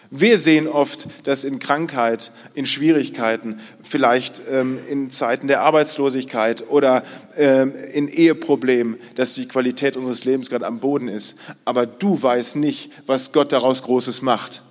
Wir 0.09 0.37
sehen 0.37 0.67
oft, 0.67 1.07
dass 1.25 1.43
in 1.43 1.59
Krankheit, 1.59 2.31
in 2.53 2.65
Schwierigkeiten, 2.65 3.59
vielleicht 3.83 4.41
ähm, 4.49 4.79
in 4.89 5.11
Zeiten 5.11 5.47
der 5.47 5.61
Arbeitslosigkeit 5.61 6.69
oder 6.69 7.03
ähm, 7.35 7.73
in 7.93 8.07
Eheproblemen, 8.07 8.97
dass 9.15 9.33
die 9.33 9.47
Qualität 9.47 9.97
unseres 9.97 10.23
Lebens 10.23 10.49
gerade 10.49 10.65
am 10.65 10.79
Boden 10.79 11.09
ist. 11.09 11.39
Aber 11.65 11.85
du 11.85 12.21
weißt 12.21 12.55
nicht, 12.55 12.91
was 13.05 13.33
Gott 13.33 13.51
daraus 13.51 13.83
Großes 13.83 14.21
macht. 14.21 14.61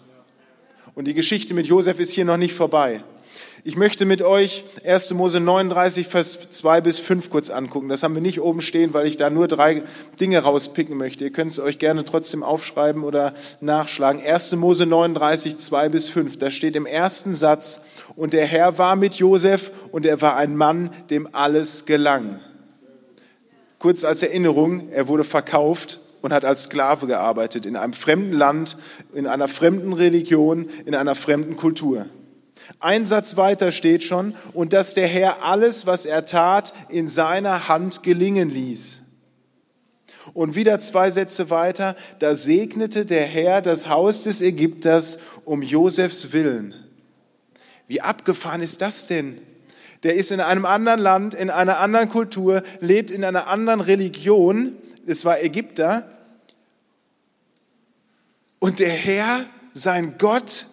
Und 0.95 1.07
die 1.07 1.15
Geschichte 1.15 1.53
mit 1.53 1.67
Josef 1.67 2.01
ist 2.01 2.13
hier 2.13 2.25
noch 2.25 2.39
nicht 2.39 2.55
vorbei. 2.55 3.03
Ich 3.69 3.75
möchte 3.75 4.05
mit 4.05 4.23
euch 4.23 4.65
1. 4.85 5.15
Mose 5.15 5.41
39, 5.41 6.07
Vers 6.07 6.53
2 6.53 6.83
bis 6.83 7.01
5 7.01 7.31
kurz 7.31 7.51
angucken. 7.51 7.89
Das 7.89 8.05
haben 8.05 8.15
wir 8.15 8.23
nicht 8.23 8.41
oben 8.41 8.61
stehen, 8.61 8.95
weil 8.95 9.09
ich 9.09 9.17
da 9.17 9.29
nur 9.29 9.49
drei 9.49 9.83
Dinge 10.21 10.39
rauspicken 10.39 10.97
möchte. 10.97 11.25
Ihr 11.25 11.33
könnt 11.33 11.51
es 11.51 11.59
euch 11.59 11.81
gerne 11.81 12.05
trotzdem 12.05 12.45
aufschreiben 12.45 13.03
oder 13.03 13.35
nachschlagen. 13.61 14.23
1. 14.25 14.55
Mose 14.55 14.87
39, 14.87 15.59
2 15.59 15.89
bis 15.89 16.09
5. 16.09 16.39
Da 16.39 16.53
steht 16.53 16.77
im 16.77 16.87
ersten 16.87 17.35
Satz, 17.35 17.87
und 18.15 18.35
der 18.35 18.47
Herr 18.47 18.79
war 18.79 18.95
mit 18.95 19.17
Josef 19.17 19.73
und 19.91 20.07
er 20.07 20.23
war 20.23 20.37
ein 20.37 20.57
Mann, 20.57 20.91
dem 21.11 21.29
alles 21.33 21.87
gelang. 21.87 22.39
Kurz 23.81 24.05
als 24.05 24.23
Erinnerung, 24.23 24.91
er 24.91 25.09
wurde 25.09 25.25
verkauft 25.25 25.99
und 26.23 26.33
hat 26.33 26.45
als 26.45 26.63
Sklave 26.63 27.09
gearbeitet 27.09 27.67
in 27.67 27.75
einem 27.75 27.95
fremden 27.95 28.33
Land, 28.33 28.79
in 29.13 29.27
einer 29.27 29.49
fremden 29.49 29.93
Religion, 29.93 30.69
in 30.85 30.95
einer 30.95 31.17
fremden 31.17 31.57
Kultur. 31.57 32.07
Ein 32.81 33.05
Satz 33.05 33.37
weiter 33.37 33.71
steht 33.71 34.05
schon, 34.05 34.35
und 34.53 34.73
dass 34.73 34.95
der 34.95 35.07
Herr 35.07 35.43
alles, 35.43 35.87
was 35.87 36.07
er 36.07 36.27
tat, 36.27 36.75
in 36.89 37.07
seiner 37.07 37.69
Hand 37.69 38.03
gelingen 38.03 38.51
ließ. 38.51 39.03
Und 40.35 40.55
wieder 40.55 40.81
zwei 40.81 41.11
Sätze 41.11 41.51
weiter, 41.51 41.97
da 42.19 42.35
segnete 42.35 43.07
der 43.07 43.25
Herr 43.25 43.63
das 43.63 43.89
Haus 43.89 44.23
des 44.23 44.41
Ägypters 44.41 45.21
um 45.45 45.63
Josefs 45.63 46.33
Willen. 46.33 46.75
Wie 47.87 48.01
abgefahren 48.01 48.61
ist 48.61 48.83
das 48.83 49.07
denn? 49.07 49.39
Der 50.03 50.15
ist 50.15 50.33
in 50.33 50.41
einem 50.41 50.65
anderen 50.65 51.01
Land, 51.01 51.35
in 51.35 51.51
einer 51.51 51.79
anderen 51.79 52.09
Kultur, 52.09 52.63
lebt 52.81 53.11
in 53.11 53.25
einer 53.25 53.47
anderen 53.47 53.81
Religion. 53.81 54.75
Es 55.07 55.25
war 55.25 55.41
Ägypter. 55.41 56.05
Und 58.59 58.81
der 58.81 58.91
Herr, 58.91 59.45
sein 59.73 60.15
Gott, 60.19 60.67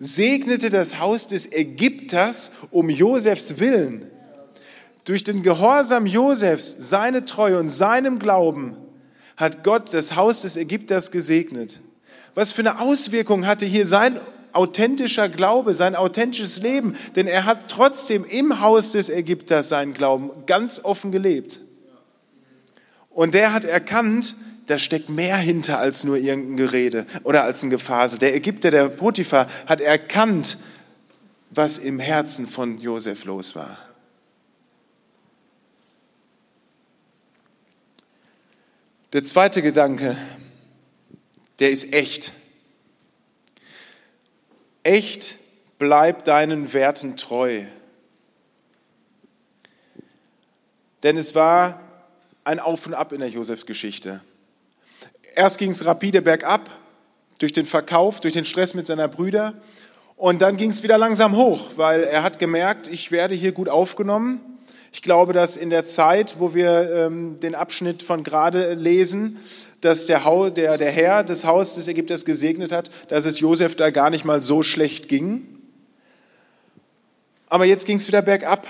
segnete 0.00 0.70
das 0.70 0.98
Haus 0.98 1.28
des 1.28 1.52
Ägypters 1.52 2.52
um 2.70 2.88
Josefs 2.88 3.60
Willen. 3.60 4.10
Durch 5.04 5.22
den 5.24 5.42
Gehorsam 5.42 6.06
Josefs, 6.06 6.88
seine 6.88 7.26
Treue 7.26 7.58
und 7.58 7.68
seinem 7.68 8.18
Glauben 8.18 8.76
hat 9.36 9.62
Gott 9.62 9.92
das 9.92 10.16
Haus 10.16 10.42
des 10.42 10.56
Ägypters 10.56 11.10
gesegnet. 11.10 11.80
Was 12.34 12.52
für 12.52 12.62
eine 12.62 12.80
Auswirkung 12.80 13.46
hatte 13.46 13.66
hier 13.66 13.86
sein 13.86 14.18
authentischer 14.52 15.28
Glaube, 15.28 15.74
sein 15.74 15.94
authentisches 15.94 16.62
Leben? 16.62 16.96
Denn 17.14 17.26
er 17.26 17.44
hat 17.44 17.68
trotzdem 17.68 18.24
im 18.24 18.60
Haus 18.60 18.92
des 18.92 19.10
Ägypters 19.10 19.68
seinen 19.68 19.94
Glauben 19.94 20.30
ganz 20.46 20.80
offen 20.82 21.12
gelebt. 21.12 21.60
Und 23.10 23.34
der 23.34 23.52
hat 23.52 23.64
erkannt, 23.64 24.34
da 24.70 24.78
steckt 24.78 25.08
mehr 25.08 25.36
hinter 25.36 25.80
als 25.80 26.04
nur 26.04 26.16
irgendein 26.16 26.56
Gerede 26.56 27.04
oder 27.24 27.42
als 27.42 27.60
ein 27.64 27.70
Gefasel. 27.70 28.20
Der 28.20 28.36
Ägypter, 28.36 28.70
der 28.70 28.88
Potiphar, 28.88 29.50
hat 29.66 29.80
erkannt, 29.80 30.58
was 31.50 31.76
im 31.76 31.98
Herzen 31.98 32.46
von 32.46 32.78
Josef 32.78 33.24
los 33.24 33.56
war. 33.56 33.76
Der 39.12 39.24
zweite 39.24 39.60
Gedanke, 39.60 40.16
der 41.58 41.70
ist 41.70 41.92
echt. 41.92 42.32
Echt 44.84 45.36
bleib 45.78 46.22
deinen 46.22 46.72
Werten 46.72 47.16
treu. 47.16 47.64
Denn 51.02 51.16
es 51.16 51.34
war 51.34 51.80
ein 52.44 52.60
Auf 52.60 52.86
und 52.86 52.94
Ab 52.94 53.10
in 53.10 53.18
der 53.18 53.30
Josefs-Geschichte. 53.30 54.20
Erst 55.40 55.56
ging 55.56 55.70
es 55.70 55.86
rapide 55.86 56.20
bergab 56.20 56.68
durch 57.38 57.54
den 57.54 57.64
Verkauf, 57.64 58.20
durch 58.20 58.34
den 58.34 58.44
Stress 58.44 58.74
mit 58.74 58.86
seiner 58.86 59.08
Brüder. 59.08 59.54
Und 60.18 60.42
dann 60.42 60.58
ging 60.58 60.68
es 60.68 60.82
wieder 60.82 60.98
langsam 60.98 61.34
hoch, 61.34 61.70
weil 61.76 62.02
er 62.04 62.22
hat 62.22 62.38
gemerkt, 62.38 62.88
ich 62.88 63.10
werde 63.10 63.34
hier 63.34 63.52
gut 63.52 63.70
aufgenommen. 63.70 64.42
Ich 64.92 65.00
glaube, 65.00 65.32
dass 65.32 65.56
in 65.56 65.70
der 65.70 65.86
Zeit, 65.86 66.34
wo 66.40 66.52
wir 66.52 67.06
ähm, 67.06 67.40
den 67.40 67.54
Abschnitt 67.54 68.02
von 68.02 68.22
gerade 68.22 68.74
lesen, 68.74 69.38
dass 69.80 70.04
der, 70.04 70.20
der, 70.50 70.76
der 70.76 70.90
Herr 70.90 71.24
des 71.24 71.46
Hauses 71.46 71.76
des 71.76 71.88
Ägypters 71.88 72.26
gesegnet 72.26 72.70
hat, 72.70 72.90
dass 73.08 73.24
es 73.24 73.40
Josef 73.40 73.76
da 73.76 73.88
gar 73.88 74.10
nicht 74.10 74.26
mal 74.26 74.42
so 74.42 74.62
schlecht 74.62 75.08
ging. 75.08 75.46
Aber 77.48 77.64
jetzt 77.64 77.86
ging 77.86 77.96
es 77.96 78.06
wieder 78.06 78.20
bergab, 78.20 78.66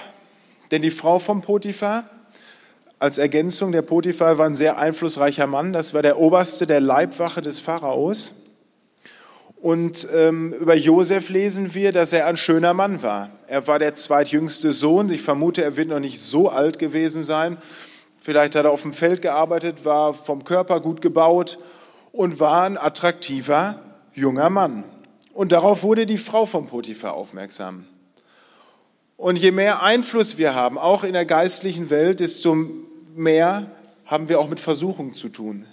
denn 0.71 0.83
die 0.83 0.93
Frau 0.93 1.19
vom 1.19 1.43
Potiphar, 1.43 2.05
als 3.01 3.17
Ergänzung, 3.17 3.73
der 3.73 3.81
Potiphar 3.81 4.37
war 4.37 4.45
ein 4.45 4.55
sehr 4.55 4.77
einflussreicher 4.77 5.47
Mann. 5.47 5.73
Das 5.73 5.95
war 5.95 6.03
der 6.03 6.19
Oberste 6.19 6.67
der 6.67 6.81
Leibwache 6.81 7.41
des 7.41 7.59
Pharaos. 7.59 8.35
Und 9.57 10.07
ähm, 10.15 10.53
über 10.53 10.75
Josef 10.77 11.31
lesen 11.31 11.75
wir, 11.75 11.93
dass 11.93 12.13
er 12.13 12.27
ein 12.27 12.37
schöner 12.37 12.75
Mann 12.75 13.03
war. 13.03 13.31
Er 13.47 13.67
war 13.67 13.79
der 13.79 13.95
zweitjüngste 13.95 14.75
Sohn. 14.75 15.11
Ich 15.11 15.23
vermute, 15.23 15.65
er 15.65 15.79
wird 15.79 15.89
noch 15.89 15.99
nicht 15.99 16.21
so 16.21 16.51
alt 16.51 16.79
gewesen 16.79 17.23
sein. 17.23 17.57
Vielleicht 18.21 18.55
hat 18.55 18.67
er 18.67 18.71
auf 18.71 18.83
dem 18.83 18.93
Feld 18.93 19.23
gearbeitet, 19.23 19.87
war 19.87 20.13
vom 20.13 20.45
Körper 20.45 20.79
gut 20.81 21.01
gebaut 21.01 21.59
und 22.13 22.39
war 22.39 22.65
ein 22.65 22.77
attraktiver 22.77 23.81
junger 24.13 24.51
Mann. 24.51 24.85
Und 25.33 25.53
darauf 25.53 25.83
wurde 25.83 26.05
die 26.05 26.19
Frau 26.19 26.45
vom 26.45 26.69
Potiphar 26.69 27.15
aufmerksam. 27.15 27.87
Und 29.17 29.39
je 29.39 29.53
mehr 29.53 29.83
Einfluss 29.83 30.37
wir 30.37 30.55
haben, 30.55 30.77
auch 30.77 31.03
in 31.03 31.15
der 31.15 31.25
geistlichen 31.25 31.89
Welt, 31.89 32.21
desto 32.21 32.57
mehr 33.15 33.71
haben 34.07 34.29
wir 34.29 34.41
auch 34.41 34.49
mit 34.49 34.61
Versuchung 34.61 35.13
zu 35.13 35.29
tun. 35.29 35.67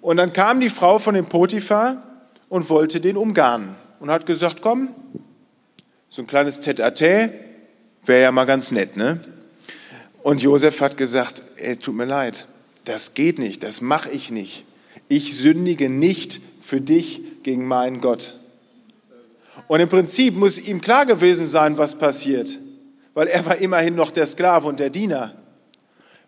Und 0.00 0.16
dann 0.16 0.32
kam 0.32 0.60
die 0.60 0.70
Frau 0.70 0.98
von 0.98 1.14
dem 1.14 1.26
Potiphar 1.26 2.02
und 2.48 2.68
wollte 2.70 3.00
den 3.00 3.16
umgarnen 3.16 3.74
und 4.00 4.10
hat 4.10 4.26
gesagt, 4.26 4.60
komm, 4.60 4.88
so 6.08 6.22
ein 6.22 6.26
kleines 6.26 6.60
Tête-à-Tête 6.60 7.30
wäre 8.04 8.22
ja 8.22 8.32
mal 8.32 8.44
ganz 8.44 8.70
nett, 8.70 8.96
ne? 8.96 9.20
Und 10.22 10.42
Josef 10.42 10.80
hat 10.80 10.96
gesagt, 10.96 11.42
ey, 11.56 11.76
tut 11.76 11.94
mir 11.94 12.06
leid, 12.06 12.46
das 12.84 13.14
geht 13.14 13.38
nicht, 13.38 13.62
das 13.62 13.80
mache 13.80 14.10
ich 14.10 14.30
nicht. 14.30 14.64
Ich 15.08 15.36
sündige 15.36 15.90
nicht 15.90 16.40
für 16.62 16.80
dich 16.80 17.20
gegen 17.42 17.66
meinen 17.66 18.00
Gott. 18.00 18.34
Und 19.68 19.80
im 19.80 19.88
Prinzip 19.88 20.36
muss 20.36 20.58
ihm 20.58 20.80
klar 20.80 21.06
gewesen 21.06 21.46
sein, 21.46 21.78
was 21.78 21.98
passiert, 21.98 22.58
weil 23.12 23.26
er 23.26 23.44
war 23.44 23.56
immerhin 23.56 23.94
noch 23.94 24.10
der 24.10 24.26
Sklave 24.26 24.68
und 24.68 24.80
der 24.80 24.90
Diener. 24.90 25.34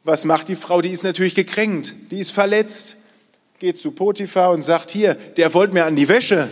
Was 0.06 0.24
macht 0.24 0.48
die 0.48 0.56
Frau? 0.56 0.80
Die 0.80 0.90
ist 0.90 1.02
natürlich 1.02 1.34
gekränkt, 1.34 2.12
die 2.12 2.20
ist 2.20 2.30
verletzt, 2.30 3.08
geht 3.58 3.78
zu 3.78 3.90
Potiphar 3.90 4.50
und 4.50 4.62
sagt, 4.62 4.90
hier, 4.90 5.14
der 5.14 5.52
wollte 5.52 5.74
mir 5.74 5.84
an 5.84 5.96
die 5.96 6.08
Wäsche. 6.08 6.48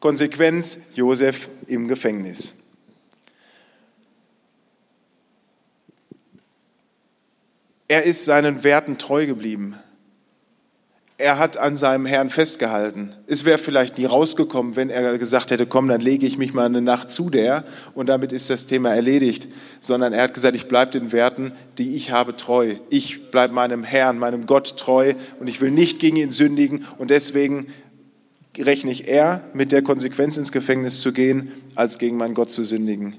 Konsequenz, 0.00 0.92
Josef 0.96 1.48
im 1.68 1.86
Gefängnis. 1.88 2.74
Er 7.88 8.02
ist 8.02 8.24
seinen 8.24 8.64
Werten 8.64 8.98
treu 8.98 9.26
geblieben. 9.26 9.78
Er 11.18 11.38
hat 11.38 11.56
an 11.56 11.74
seinem 11.76 12.04
Herrn 12.04 12.28
festgehalten. 12.28 13.14
Es 13.26 13.46
wäre 13.46 13.56
vielleicht 13.56 13.96
nie 13.96 14.04
rausgekommen, 14.04 14.76
wenn 14.76 14.90
er 14.90 15.16
gesagt 15.16 15.50
hätte, 15.50 15.64
komm, 15.64 15.88
dann 15.88 16.02
lege 16.02 16.26
ich 16.26 16.36
mich 16.36 16.52
mal 16.52 16.66
eine 16.66 16.82
Nacht 16.82 17.08
zu 17.08 17.30
der 17.30 17.64
und 17.94 18.10
damit 18.10 18.34
ist 18.34 18.50
das 18.50 18.66
Thema 18.66 18.94
erledigt. 18.94 19.48
Sondern 19.80 20.12
er 20.12 20.24
hat 20.24 20.34
gesagt, 20.34 20.54
ich 20.54 20.68
bleibe 20.68 20.90
den 20.90 21.12
Werten, 21.12 21.52
die 21.78 21.94
ich 21.94 22.10
habe, 22.10 22.36
treu. 22.36 22.76
Ich 22.90 23.30
bleibe 23.30 23.54
meinem 23.54 23.82
Herrn, 23.82 24.18
meinem 24.18 24.44
Gott 24.44 24.76
treu 24.76 25.14
und 25.40 25.46
ich 25.46 25.62
will 25.62 25.70
nicht 25.70 26.00
gegen 26.00 26.16
ihn 26.16 26.32
sündigen 26.32 26.84
und 26.98 27.08
deswegen 27.08 27.72
rechne 28.58 28.90
ich 28.90 29.08
eher 29.08 29.40
mit 29.54 29.72
der 29.72 29.80
Konsequenz 29.80 30.36
ins 30.36 30.52
Gefängnis 30.52 31.00
zu 31.00 31.14
gehen, 31.14 31.50
als 31.76 31.98
gegen 31.98 32.18
meinen 32.18 32.34
Gott 32.34 32.50
zu 32.50 32.62
sündigen. 32.62 33.16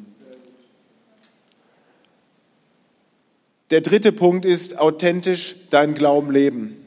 Der 3.72 3.82
dritte 3.82 4.12
Punkt 4.12 4.46
ist 4.46 4.78
authentisch 4.78 5.56
dein 5.72 5.96
Glauben 5.96 6.32
leben 6.32 6.78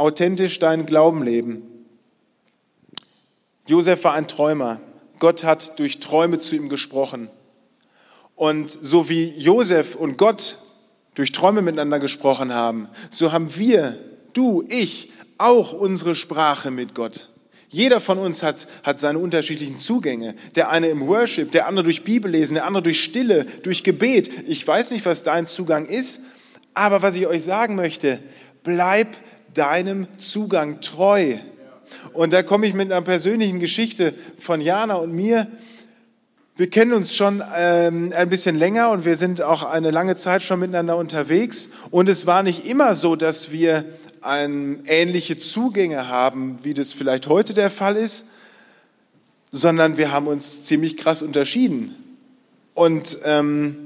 authentisch 0.00 0.58
deinen 0.58 0.86
Glauben 0.86 1.22
leben. 1.22 1.62
Josef 3.66 4.02
war 4.04 4.14
ein 4.14 4.26
Träumer. 4.26 4.80
Gott 5.18 5.44
hat 5.44 5.78
durch 5.78 6.00
Träume 6.00 6.38
zu 6.38 6.56
ihm 6.56 6.70
gesprochen. 6.70 7.28
Und 8.34 8.70
so 8.70 9.10
wie 9.10 9.28
Josef 9.36 9.94
und 9.94 10.16
Gott 10.16 10.56
durch 11.14 11.32
Träume 11.32 11.60
miteinander 11.60 11.98
gesprochen 11.98 12.54
haben, 12.54 12.88
so 13.10 13.32
haben 13.32 13.54
wir, 13.56 13.98
du, 14.32 14.64
ich, 14.68 15.12
auch 15.36 15.74
unsere 15.74 16.14
Sprache 16.14 16.70
mit 16.70 16.94
Gott. 16.94 17.28
Jeder 17.68 18.00
von 18.00 18.18
uns 18.18 18.42
hat, 18.42 18.66
hat 18.82 18.98
seine 18.98 19.18
unterschiedlichen 19.18 19.76
Zugänge. 19.76 20.34
Der 20.54 20.70
eine 20.70 20.88
im 20.88 21.06
Worship, 21.06 21.52
der 21.52 21.66
andere 21.66 21.84
durch 21.84 22.02
Bibellesen, 22.02 22.54
der 22.54 22.64
andere 22.64 22.82
durch 22.82 23.02
Stille, 23.02 23.44
durch 23.62 23.84
Gebet. 23.84 24.30
Ich 24.48 24.66
weiß 24.66 24.92
nicht, 24.92 25.04
was 25.04 25.22
dein 25.22 25.46
Zugang 25.46 25.86
ist, 25.86 26.22
aber 26.72 27.02
was 27.02 27.16
ich 27.16 27.26
euch 27.26 27.44
sagen 27.44 27.74
möchte, 27.74 28.18
bleib 28.62 29.08
deinem 29.54 30.06
Zugang 30.18 30.80
treu. 30.80 31.36
Und 32.12 32.32
da 32.32 32.42
komme 32.42 32.66
ich 32.66 32.74
mit 32.74 32.90
einer 32.90 33.02
persönlichen 33.02 33.60
Geschichte 33.60 34.14
von 34.38 34.60
Jana 34.60 34.96
und 34.96 35.12
mir. 35.12 35.46
Wir 36.56 36.68
kennen 36.68 36.92
uns 36.92 37.14
schon 37.14 37.42
ähm, 37.56 38.12
ein 38.14 38.28
bisschen 38.28 38.56
länger 38.56 38.90
und 38.90 39.04
wir 39.04 39.16
sind 39.16 39.42
auch 39.42 39.62
eine 39.62 39.90
lange 39.90 40.16
Zeit 40.16 40.42
schon 40.42 40.60
miteinander 40.60 40.96
unterwegs. 40.96 41.70
Und 41.90 42.08
es 42.08 42.26
war 42.26 42.42
nicht 42.42 42.66
immer 42.66 42.94
so, 42.94 43.16
dass 43.16 43.50
wir 43.50 43.84
ein, 44.20 44.82
ähnliche 44.86 45.38
Zugänge 45.38 46.08
haben, 46.08 46.58
wie 46.62 46.74
das 46.74 46.92
vielleicht 46.92 47.28
heute 47.28 47.54
der 47.54 47.70
Fall 47.70 47.96
ist, 47.96 48.26
sondern 49.50 49.96
wir 49.96 50.12
haben 50.12 50.26
uns 50.26 50.64
ziemlich 50.64 50.96
krass 50.96 51.22
unterschieden. 51.22 51.94
Und 52.74 53.18
ähm, 53.24 53.76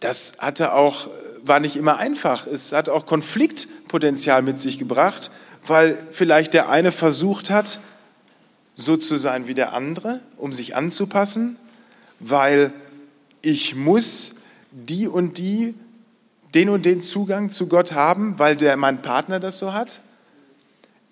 das 0.00 0.38
hatte 0.40 0.74
auch 0.74 1.08
war 1.42 1.60
nicht 1.60 1.76
immer 1.76 1.96
einfach. 1.96 2.46
Es 2.46 2.72
hat 2.72 2.88
auch 2.88 3.06
Konfliktpotenzial 3.90 4.42
mit 4.42 4.60
sich 4.60 4.78
gebracht, 4.78 5.30
weil 5.66 5.98
vielleicht 6.12 6.54
der 6.54 6.68
eine 6.68 6.92
versucht 6.92 7.50
hat, 7.50 7.80
so 8.74 8.96
zu 8.96 9.18
sein 9.18 9.48
wie 9.48 9.54
der 9.54 9.72
andere, 9.72 10.20
um 10.36 10.52
sich 10.52 10.76
anzupassen, 10.76 11.56
weil 12.20 12.72
ich 13.42 13.74
muss 13.74 14.36
die 14.70 15.08
und 15.08 15.38
die, 15.38 15.74
den 16.54 16.68
und 16.68 16.86
den 16.86 17.00
Zugang 17.00 17.50
zu 17.50 17.68
Gott 17.68 17.92
haben, 17.92 18.38
weil 18.38 18.56
der, 18.56 18.76
mein 18.76 19.02
Partner 19.02 19.40
das 19.40 19.58
so 19.58 19.72
hat. 19.72 20.00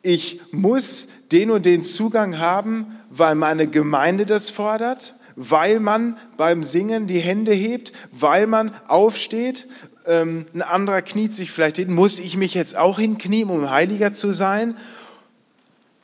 Ich 0.02 0.40
muss 0.52 1.08
den 1.32 1.50
und 1.50 1.66
den 1.66 1.82
Zugang 1.82 2.38
haben, 2.38 2.96
weil 3.10 3.34
meine 3.34 3.66
Gemeinde 3.66 4.24
das 4.24 4.50
fordert, 4.50 5.14
weil 5.34 5.80
man 5.80 6.16
beim 6.36 6.62
Singen 6.62 7.08
die 7.08 7.18
Hände 7.18 7.52
hebt, 7.52 7.92
weil 8.12 8.46
man 8.46 8.72
aufsteht, 8.86 9.66
ähm, 10.08 10.46
ein 10.54 10.62
anderer 10.62 11.02
kniet 11.02 11.32
sich 11.32 11.50
vielleicht 11.50 11.76
hin, 11.76 11.94
muss 11.94 12.18
ich 12.18 12.36
mich 12.36 12.54
jetzt 12.54 12.76
auch 12.76 12.98
hinknien, 12.98 13.50
um 13.50 13.70
heiliger 13.70 14.12
zu 14.12 14.32
sein? 14.32 14.76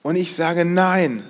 Und 0.03 0.17
ich 0.17 0.35
sage 0.35 0.64
nein. 0.64 1.25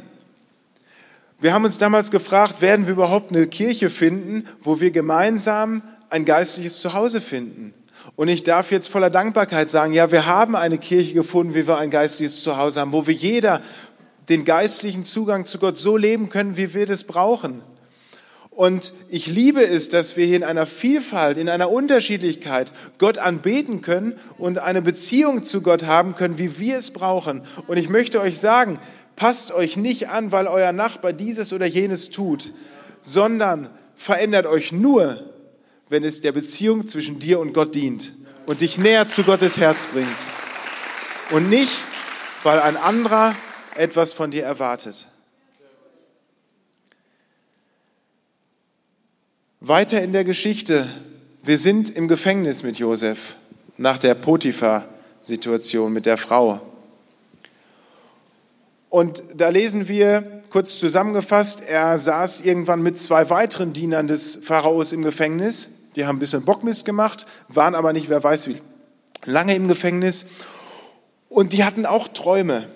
Wir 1.40 1.54
haben 1.54 1.64
uns 1.64 1.78
damals 1.78 2.10
gefragt, 2.10 2.60
werden 2.60 2.86
wir 2.86 2.92
überhaupt 2.92 3.30
eine 3.30 3.46
Kirche 3.46 3.88
finden, 3.90 4.44
wo 4.60 4.80
wir 4.80 4.90
gemeinsam 4.90 5.82
ein 6.10 6.24
geistliches 6.24 6.80
Zuhause 6.80 7.20
finden? 7.20 7.72
Und 8.16 8.28
ich 8.28 8.42
darf 8.42 8.70
jetzt 8.70 8.88
voller 8.88 9.10
Dankbarkeit 9.10 9.70
sagen, 9.70 9.92
ja, 9.92 10.10
wir 10.10 10.26
haben 10.26 10.56
eine 10.56 10.78
Kirche 10.78 11.14
gefunden, 11.14 11.54
wie 11.54 11.66
wir 11.66 11.78
ein 11.78 11.90
geistliches 11.90 12.42
Zuhause 12.42 12.80
haben, 12.80 12.92
wo 12.92 13.06
wir 13.06 13.14
jeder 13.14 13.62
den 14.28 14.44
geistlichen 14.44 15.04
Zugang 15.04 15.46
zu 15.46 15.58
Gott 15.58 15.78
so 15.78 15.96
leben 15.96 16.28
können, 16.28 16.56
wie 16.56 16.74
wir 16.74 16.86
das 16.86 17.04
brauchen. 17.04 17.62
Und 18.54 18.92
ich 19.10 19.26
liebe 19.26 19.66
es, 19.66 19.88
dass 19.88 20.16
wir 20.16 20.26
hier 20.26 20.36
in 20.36 20.44
einer 20.44 20.66
Vielfalt, 20.66 21.38
in 21.38 21.48
einer 21.48 21.70
Unterschiedlichkeit 21.70 22.70
Gott 22.98 23.18
anbeten 23.18 23.80
können 23.80 24.14
und 24.38 24.58
eine 24.58 24.80
Beziehung 24.80 25.44
zu 25.44 25.60
Gott 25.60 25.84
haben 25.84 26.14
können, 26.14 26.38
wie 26.38 26.58
wir 26.60 26.76
es 26.76 26.92
brauchen. 26.92 27.42
Und 27.66 27.78
ich 27.78 27.88
möchte 27.88 28.20
euch 28.20 28.38
sagen, 28.38 28.78
passt 29.16 29.52
euch 29.52 29.76
nicht 29.76 30.08
an, 30.08 30.30
weil 30.30 30.46
euer 30.46 30.72
Nachbar 30.72 31.12
dieses 31.12 31.52
oder 31.52 31.66
jenes 31.66 32.10
tut, 32.10 32.52
sondern 33.00 33.70
verändert 33.96 34.46
euch 34.46 34.70
nur, 34.70 35.24
wenn 35.88 36.04
es 36.04 36.20
der 36.20 36.32
Beziehung 36.32 36.86
zwischen 36.86 37.18
dir 37.18 37.40
und 37.40 37.54
Gott 37.54 37.74
dient 37.74 38.12
und 38.46 38.60
dich 38.60 38.78
näher 38.78 39.08
zu 39.08 39.24
Gottes 39.24 39.58
Herz 39.58 39.86
bringt. 39.86 40.08
Und 41.30 41.50
nicht, 41.50 41.84
weil 42.44 42.60
ein 42.60 42.76
anderer 42.76 43.34
etwas 43.74 44.12
von 44.12 44.30
dir 44.30 44.44
erwartet. 44.44 45.08
Weiter 49.66 50.02
in 50.02 50.12
der 50.12 50.24
Geschichte. 50.24 50.86
Wir 51.42 51.56
sind 51.56 51.88
im 51.88 52.06
Gefängnis 52.06 52.62
mit 52.62 52.78
Josef 52.78 53.36
nach 53.78 53.96
der 53.96 54.14
Potiphar-Situation 54.14 55.90
mit 55.90 56.04
der 56.04 56.18
Frau. 56.18 56.60
Und 58.90 59.22
da 59.34 59.48
lesen 59.48 59.88
wir, 59.88 60.42
kurz 60.50 60.78
zusammengefasst, 60.78 61.62
er 61.66 61.96
saß 61.96 62.42
irgendwann 62.42 62.82
mit 62.82 62.98
zwei 62.98 63.30
weiteren 63.30 63.72
Dienern 63.72 64.06
des 64.06 64.36
Pharaos 64.44 64.92
im 64.92 65.00
Gefängnis. 65.00 65.92
Die 65.96 66.04
haben 66.04 66.16
ein 66.16 66.20
bisschen 66.20 66.44
Bockmist 66.44 66.84
gemacht, 66.84 67.24
waren 67.48 67.74
aber 67.74 67.94
nicht, 67.94 68.10
wer 68.10 68.22
weiß 68.22 68.48
wie 68.48 68.56
lange 69.24 69.54
im 69.54 69.66
Gefängnis. 69.66 70.26
Und 71.30 71.54
die 71.54 71.64
hatten 71.64 71.86
auch 71.86 72.08
Träume. 72.08 72.68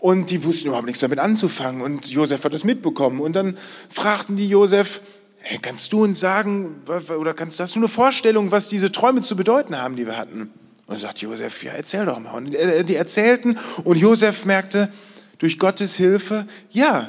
Und 0.00 0.30
die 0.30 0.42
wussten 0.42 0.66
überhaupt 0.66 0.86
nichts 0.86 1.00
damit 1.00 1.20
anzufangen. 1.20 1.80
Und 1.80 2.08
Josef 2.10 2.42
hat 2.42 2.54
das 2.54 2.64
mitbekommen. 2.64 3.20
Und 3.20 3.34
dann 3.34 3.56
fragten 3.88 4.34
die 4.34 4.48
Josef, 4.48 5.00
hey, 5.42 5.58
kannst 5.60 5.92
du 5.92 6.04
uns 6.04 6.20
sagen, 6.20 6.82
oder 7.18 7.34
kannst, 7.34 7.60
hast 7.60 7.74
du 7.74 7.80
eine 7.80 7.88
Vorstellung, 7.88 8.50
was 8.50 8.68
diese 8.68 8.92
Träume 8.92 9.20
zu 9.20 9.36
bedeuten 9.36 9.76
haben, 9.76 9.96
die 9.96 10.06
wir 10.06 10.16
hatten? 10.16 10.50
Und 10.86 10.98
sagt 10.98 11.18
Josef, 11.20 11.62
ja, 11.62 11.72
erzähl 11.72 12.06
doch 12.06 12.18
mal. 12.18 12.32
Und 12.32 12.52
die 12.52 12.96
erzählten 12.96 13.58
und 13.84 13.96
Josef 13.96 14.44
merkte, 14.44 14.92
durch 15.38 15.58
Gottes 15.58 15.96
Hilfe, 15.96 16.46
ja, 16.70 17.08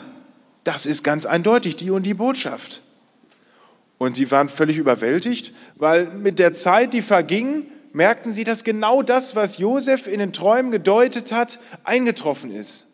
das 0.63 0.85
ist 0.85 1.03
ganz 1.03 1.25
eindeutig 1.25 1.75
die 1.75 1.91
und 1.91 2.03
die 2.03 2.13
Botschaft. 2.13 2.81
Und 3.97 4.17
die 4.17 4.31
waren 4.31 4.49
völlig 4.49 4.77
überwältigt, 4.77 5.53
weil 5.75 6.05
mit 6.05 6.39
der 6.39 6.53
Zeit, 6.53 6.93
die 6.93 7.01
verging, 7.01 7.67
merkten 7.91 8.31
sie, 8.31 8.43
dass 8.43 8.63
genau 8.63 9.03
das, 9.03 9.35
was 9.35 9.59
Josef 9.59 10.07
in 10.07 10.19
den 10.19 10.33
Träumen 10.33 10.71
gedeutet 10.71 11.31
hat, 11.31 11.59
eingetroffen 11.83 12.51
ist. 12.51 12.85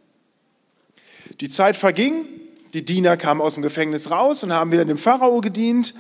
Die 1.40 1.50
Zeit 1.50 1.78
verging, 1.78 2.26
die 2.74 2.86
Diener 2.86 3.18
kamen 3.18 3.42
aus 3.42 3.56
dem 3.56 3.64
Gefängnis 3.64 4.12
raus 4.12 4.44
und 4.44 4.54
haben 4.54 4.72
wieder 4.72 4.86
dem 4.86 4.98
Pharao 4.98 5.42
gedient. 5.42 5.94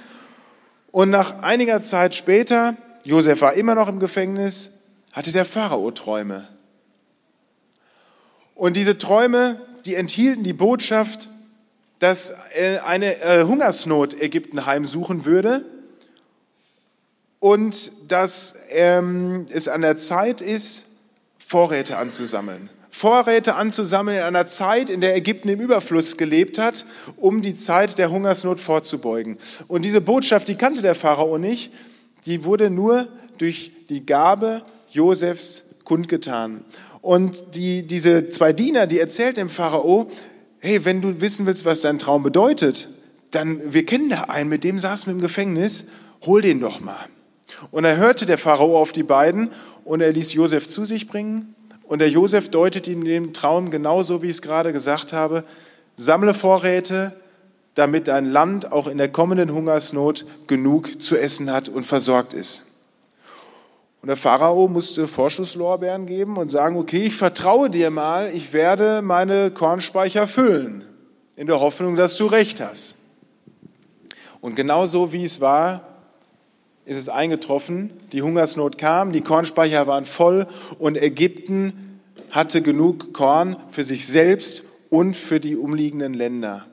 Und 0.92 1.10
nach 1.10 1.42
einiger 1.42 1.82
Zeit 1.82 2.16
später, 2.16 2.76
Josef 3.04 3.42
war 3.42 3.54
immer 3.54 3.76
noch 3.76 3.88
im 3.88 4.00
Gefängnis, 4.00 4.92
hatte 5.14 5.32
der 5.32 5.46
Pharao 5.46 5.92
Träume. 5.92 6.48
Und 8.56 8.76
diese 8.76 8.98
Träume, 8.98 9.60
die 9.86 9.96
enthielten 9.96 10.44
die 10.44 10.54
Botschaft, 10.54 11.30
dass 12.00 12.34
eine 12.86 13.22
äh, 13.22 13.44
Hungersnot 13.44 14.20
Ägypten 14.22 14.66
heimsuchen 14.66 15.26
würde 15.26 15.66
und 17.40 18.12
dass 18.12 18.68
ähm, 18.70 19.46
es 19.52 19.68
an 19.68 19.82
der 19.82 19.98
Zeit 19.98 20.42
ist, 20.42 20.86
Vorräte 21.38 21.98
anzusammeln. 21.98 22.70
Vorräte 22.90 23.56
anzusammeln 23.56 24.18
in 24.18 24.24
einer 24.24 24.48
Zeit, 24.48 24.90
in 24.90 25.02
der 25.02 25.16
Ägypten 25.16 25.50
im 25.50 25.60
Überfluss 25.60 26.18
gelebt 26.18 26.58
hat, 26.58 26.86
um 27.18 27.42
die 27.42 27.56
Zeit 27.56 27.98
der 27.98 28.10
Hungersnot 28.10 28.60
vorzubeugen. 28.60 29.38
Und 29.68 29.84
diese 29.84 30.02
Botschaft, 30.02 30.48
die 30.48 30.56
kannte 30.56 30.82
der 30.82 30.96
Pharao 30.96 31.38
nicht, 31.38 31.72
die 32.26 32.44
wurde 32.44 32.70
nur 32.70 33.08
durch 33.38 33.72
die 33.90 34.06
Gabe 34.06 34.64
Josefs 34.92 35.80
kundgetan. 35.84 36.66
Und 37.02 37.56
die, 37.56 37.84
diese 37.84 38.30
zwei 38.30 38.54
Diener, 38.54 38.88
die 38.88 39.00
erzählten 39.00 39.36
dem 39.36 39.50
Pharao, 39.50 40.10
hey, 40.60 40.84
wenn 40.84 41.02
du 41.02 41.22
wissen 41.22 41.46
willst, 41.46 41.66
was 41.66 41.82
dein 41.82 42.00
Traum 42.00 42.24
bedeutet, 42.24 42.90
dann, 43.32 43.74
wir 43.74 43.86
kennen 43.86 44.10
da 44.10 44.24
einen, 44.24 44.50
mit 44.50 44.64
dem 44.64 44.80
saßen 44.80 45.08
wir 45.08 45.16
im 45.16 45.22
Gefängnis 45.22 45.92
hol 46.26 46.42
den 46.42 46.60
doch 46.60 46.80
mal. 46.80 47.08
Und 47.72 47.86
er 47.86 47.98
hörte 47.98 48.26
der 48.26 48.38
Pharao 48.38 48.80
auf 48.80 48.92
die 48.92 49.04
beiden 49.04 49.50
und 49.86 50.02
er 50.02 50.12
ließ 50.12 50.34
Josef 50.34 50.68
zu 50.68 50.86
sich 50.86 51.08
bringen. 51.08 51.56
Und 51.90 52.00
der 52.00 52.10
Josef 52.10 52.52
deutet 52.52 52.88
ihm 52.88 53.04
den 53.04 53.34
Traum 53.34 53.72
genauso, 53.72 54.22
wie 54.22 54.28
ich 54.28 54.34
es 54.34 54.42
gerade 54.44 54.72
gesagt 54.72 55.12
habe. 55.12 55.44
Sammle 55.96 56.36
Vorräte, 56.36 57.20
damit 57.74 58.08
dein 58.08 58.26
Land 58.26 58.72
auch 58.72 58.86
in 58.86 59.00
der 59.00 59.12
kommenden 59.12 59.52
Hungersnot 59.52 60.24
genug 60.46 61.02
zu 61.02 61.18
essen 61.18 61.52
hat 61.52 61.68
und 61.68 61.88
versorgt 61.88 62.34
ist. 62.34 62.64
Und 64.04 64.08
der 64.08 64.18
Pharao 64.18 64.68
musste 64.68 65.08
Vorschusslorbeeren 65.08 66.06
geben 66.06 66.38
und 66.38 66.50
sagen, 66.50 66.78
okay, 66.78 67.06
ich 67.06 67.16
vertraue 67.16 67.72
dir 67.72 67.90
mal, 67.90 68.32
ich 68.36 68.54
werde 68.54 69.02
meine 69.02 69.50
Kornspeicher 69.50 70.28
füllen, 70.28 70.86
in 71.38 71.48
der 71.48 71.60
Hoffnung, 71.60 71.96
dass 71.96 72.18
du 72.18 72.28
recht 72.28 72.62
hast. 72.62 73.18
Und 74.42 74.56
genauso 74.56 75.12
wie 75.12 75.24
es 75.24 75.42
war, 75.42 75.89
ist 76.90 76.98
es 76.98 77.08
eingetroffen. 77.08 77.92
Die 78.14 78.24
Hungersnot 78.24 78.80
kam, 78.80 79.14
die 79.14 79.22
Kornspeicher 79.22 79.86
waren 79.86 80.06
voll 80.06 80.48
und 80.80 80.98
Ägypten 80.98 82.02
hatte 82.32 82.64
genug 82.64 83.14
Korn 83.14 83.58
für 83.70 83.84
sich 83.84 84.08
selbst 84.08 84.64
und 84.90 85.16
für 85.16 85.40
die 85.40 85.56
umliegenden 85.56 86.16
Länder. 86.16 86.66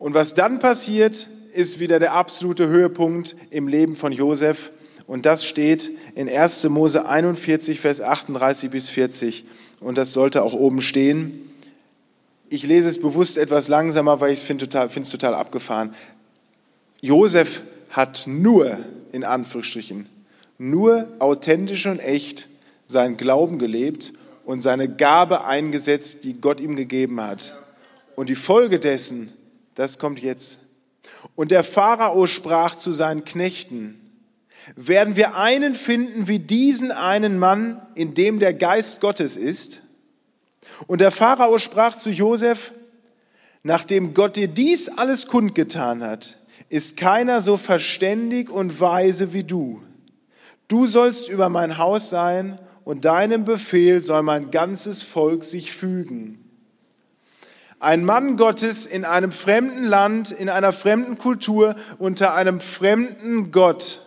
Und 0.00 0.14
was 0.14 0.34
dann 0.34 0.58
passiert, 0.58 1.28
ist 1.54 1.78
wieder 1.78 2.00
der 2.00 2.14
absolute 2.14 2.66
Höhepunkt 2.66 3.36
im 3.50 3.68
Leben 3.68 3.94
von 3.94 4.10
Josef. 4.10 4.72
Und 5.06 5.26
das 5.26 5.44
steht 5.44 5.92
in 6.16 6.28
1. 6.28 6.68
Mose 6.68 7.08
41, 7.08 7.78
Vers 7.78 8.00
38 8.00 8.72
bis 8.72 8.88
40. 8.88 9.44
Und 9.78 9.96
das 9.96 10.12
sollte 10.12 10.42
auch 10.42 10.54
oben 10.54 10.80
stehen. 10.80 11.52
Ich 12.48 12.64
lese 12.64 12.88
es 12.88 13.00
bewusst 13.00 13.38
etwas 13.38 13.68
langsamer, 13.68 14.20
weil 14.20 14.32
ich 14.32 14.40
es 14.40 14.44
finde 14.44 14.66
total, 14.68 14.88
es 14.88 15.08
total 15.10 15.34
abgefahren. 15.34 15.94
Josef 17.00 17.62
hat 17.90 18.24
nur, 18.26 18.78
in 19.12 19.24
Anführungsstrichen, 19.24 20.06
nur 20.58 21.08
authentisch 21.18 21.86
und 21.86 21.98
echt 21.98 22.48
seinen 22.86 23.16
Glauben 23.16 23.58
gelebt 23.58 24.12
und 24.44 24.60
seine 24.60 24.88
Gabe 24.88 25.44
eingesetzt, 25.44 26.24
die 26.24 26.40
Gott 26.40 26.60
ihm 26.60 26.76
gegeben 26.76 27.20
hat. 27.20 27.54
Und 28.14 28.28
die 28.28 28.36
Folge 28.36 28.78
dessen, 28.78 29.32
das 29.74 29.98
kommt 29.98 30.20
jetzt. 30.20 30.60
Und 31.34 31.50
der 31.50 31.64
Pharao 31.64 32.26
sprach 32.26 32.76
zu 32.76 32.92
seinen 32.92 33.24
Knechten, 33.24 34.00
werden 34.74 35.14
wir 35.14 35.36
einen 35.36 35.74
finden 35.74 36.26
wie 36.26 36.38
diesen 36.38 36.90
einen 36.90 37.38
Mann, 37.38 37.80
in 37.94 38.14
dem 38.14 38.40
der 38.40 38.52
Geist 38.52 39.00
Gottes 39.00 39.36
ist? 39.36 39.80
Und 40.86 41.00
der 41.00 41.12
Pharao 41.12 41.58
sprach 41.58 41.96
zu 41.96 42.10
Josef, 42.10 42.72
nachdem 43.62 44.14
Gott 44.14 44.36
dir 44.36 44.48
dies 44.48 44.88
alles 44.88 45.26
kundgetan 45.26 46.02
hat, 46.02 46.36
ist 46.68 46.96
keiner 46.96 47.40
so 47.40 47.56
verständig 47.56 48.50
und 48.50 48.80
weise 48.80 49.32
wie 49.32 49.44
du. 49.44 49.82
Du 50.68 50.86
sollst 50.86 51.28
über 51.28 51.48
mein 51.48 51.78
Haus 51.78 52.10
sein 52.10 52.58
und 52.84 53.04
deinem 53.04 53.44
Befehl 53.44 54.02
soll 54.02 54.22
mein 54.22 54.50
ganzes 54.50 55.02
Volk 55.02 55.44
sich 55.44 55.72
fügen. 55.72 56.38
Ein 57.78 58.04
Mann 58.04 58.36
Gottes 58.36 58.86
in 58.86 59.04
einem 59.04 59.32
fremden 59.32 59.84
Land, 59.84 60.30
in 60.30 60.48
einer 60.48 60.72
fremden 60.72 61.18
Kultur, 61.18 61.76
unter 61.98 62.34
einem 62.34 62.60
fremden 62.60 63.52
Gott 63.52 64.00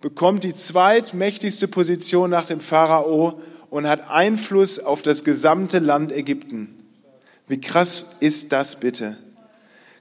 bekommt 0.00 0.44
die 0.44 0.54
zweitmächtigste 0.54 1.68
Position 1.68 2.30
nach 2.30 2.46
dem 2.46 2.60
Pharao 2.60 3.40
und 3.68 3.86
hat 3.86 4.08
Einfluss 4.08 4.78
auf 4.78 5.02
das 5.02 5.24
gesamte 5.24 5.78
Land 5.78 6.12
Ägypten. 6.12 6.74
Wie 7.46 7.60
krass 7.60 8.16
ist 8.20 8.52
das 8.52 8.80
bitte? 8.80 9.16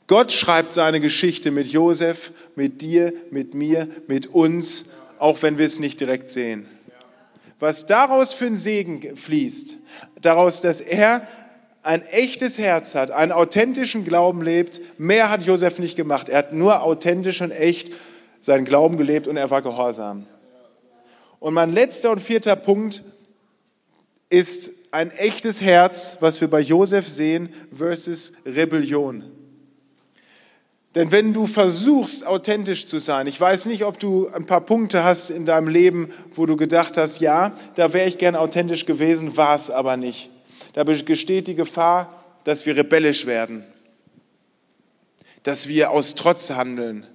Gott 0.10 0.32
schreibt 0.32 0.74
seine 0.74 1.00
Geschichte 1.00 1.52
mit 1.52 1.68
Josef, 1.68 2.32
mit 2.56 2.82
dir, 2.82 3.14
mit 3.30 3.54
mir, 3.54 3.88
mit 4.08 4.26
uns, 4.26 4.96
auch 5.20 5.44
wenn 5.44 5.60
wir 5.60 5.68
es 5.68 5.80
nicht 5.80 6.00
direkt 6.00 6.32
sehen. 6.32 6.68
Was 7.60 7.86
daraus 7.86 8.34
für 8.34 8.48
ein 8.48 8.58
Segen 8.58 9.16
fließt, 9.16 9.78
daraus, 10.20 10.62
dass 10.62 10.82
er 10.82 11.28
ein 11.84 12.02
echtes 12.02 12.58
Herz 12.58 12.96
hat, 12.96 13.12
einen 13.12 13.32
authentischen 13.32 14.04
Glauben 14.04 14.42
lebt, 14.42 14.82
mehr 15.00 15.30
hat 15.30 15.44
Josef 15.44 15.78
nicht 15.78 15.96
gemacht. 15.96 16.28
Er 16.28 16.40
hat 16.40 16.54
nur 16.54 16.82
authentisch 16.82 17.44
und 17.44 17.52
echt 17.52 17.92
seinen 18.40 18.66
Glauben 18.66 18.98
gelebt 18.98 19.28
und 19.28 19.38
er 19.38 19.52
war 19.52 19.62
gehorsam. 19.62 20.26
Und 21.40 21.54
mein 21.54 21.72
letzter 21.72 22.10
und 22.10 22.20
vierter 22.20 22.56
Punkt 22.56 23.04
ist 24.32 24.92
ein 24.92 25.12
echtes 25.12 25.62
Herz, 25.62 26.18
was 26.20 26.42
wir 26.42 26.48
bei 26.48 26.62
Josef 26.62 27.08
sehen, 27.08 27.54
versus 27.78 28.34
Rebellion. 28.48 29.39
Denn 30.96 31.12
wenn 31.12 31.34
du 31.34 31.46
versuchst, 31.46 32.26
authentisch 32.26 32.88
zu 32.88 32.98
sein, 32.98 33.28
ich 33.28 33.40
weiß 33.40 33.68
nicht, 33.68 33.86
ob 33.86 34.00
du 34.00 34.28
ein 34.30 34.46
paar 34.46 34.62
Punkte 34.62 35.04
hast 35.04 35.30
in 35.30 35.46
deinem 35.46 35.68
Leben, 35.68 36.10
wo 36.34 36.46
du 36.46 36.56
gedacht 36.56 36.98
hast, 36.98 37.20
ja, 37.20 37.56
da 37.76 37.94
wäre 37.94 38.08
ich 38.08 38.18
gern 38.18 38.36
authentisch 38.36 38.86
gewesen, 38.86 39.38
war 39.38 39.56
es 39.56 39.70
aber 39.70 39.98
nicht. 39.98 40.30
Da 40.74 40.84
besteht 40.84 41.48
die 41.48 41.56
Gefahr, 41.56 42.24
dass 42.44 42.66
wir 42.66 42.76
rebellisch 42.76 43.26
werden, 43.28 43.64
dass 45.44 45.68
wir 45.68 45.92
aus 45.92 46.16
Trotz 46.16 46.50
handeln, 46.50 47.06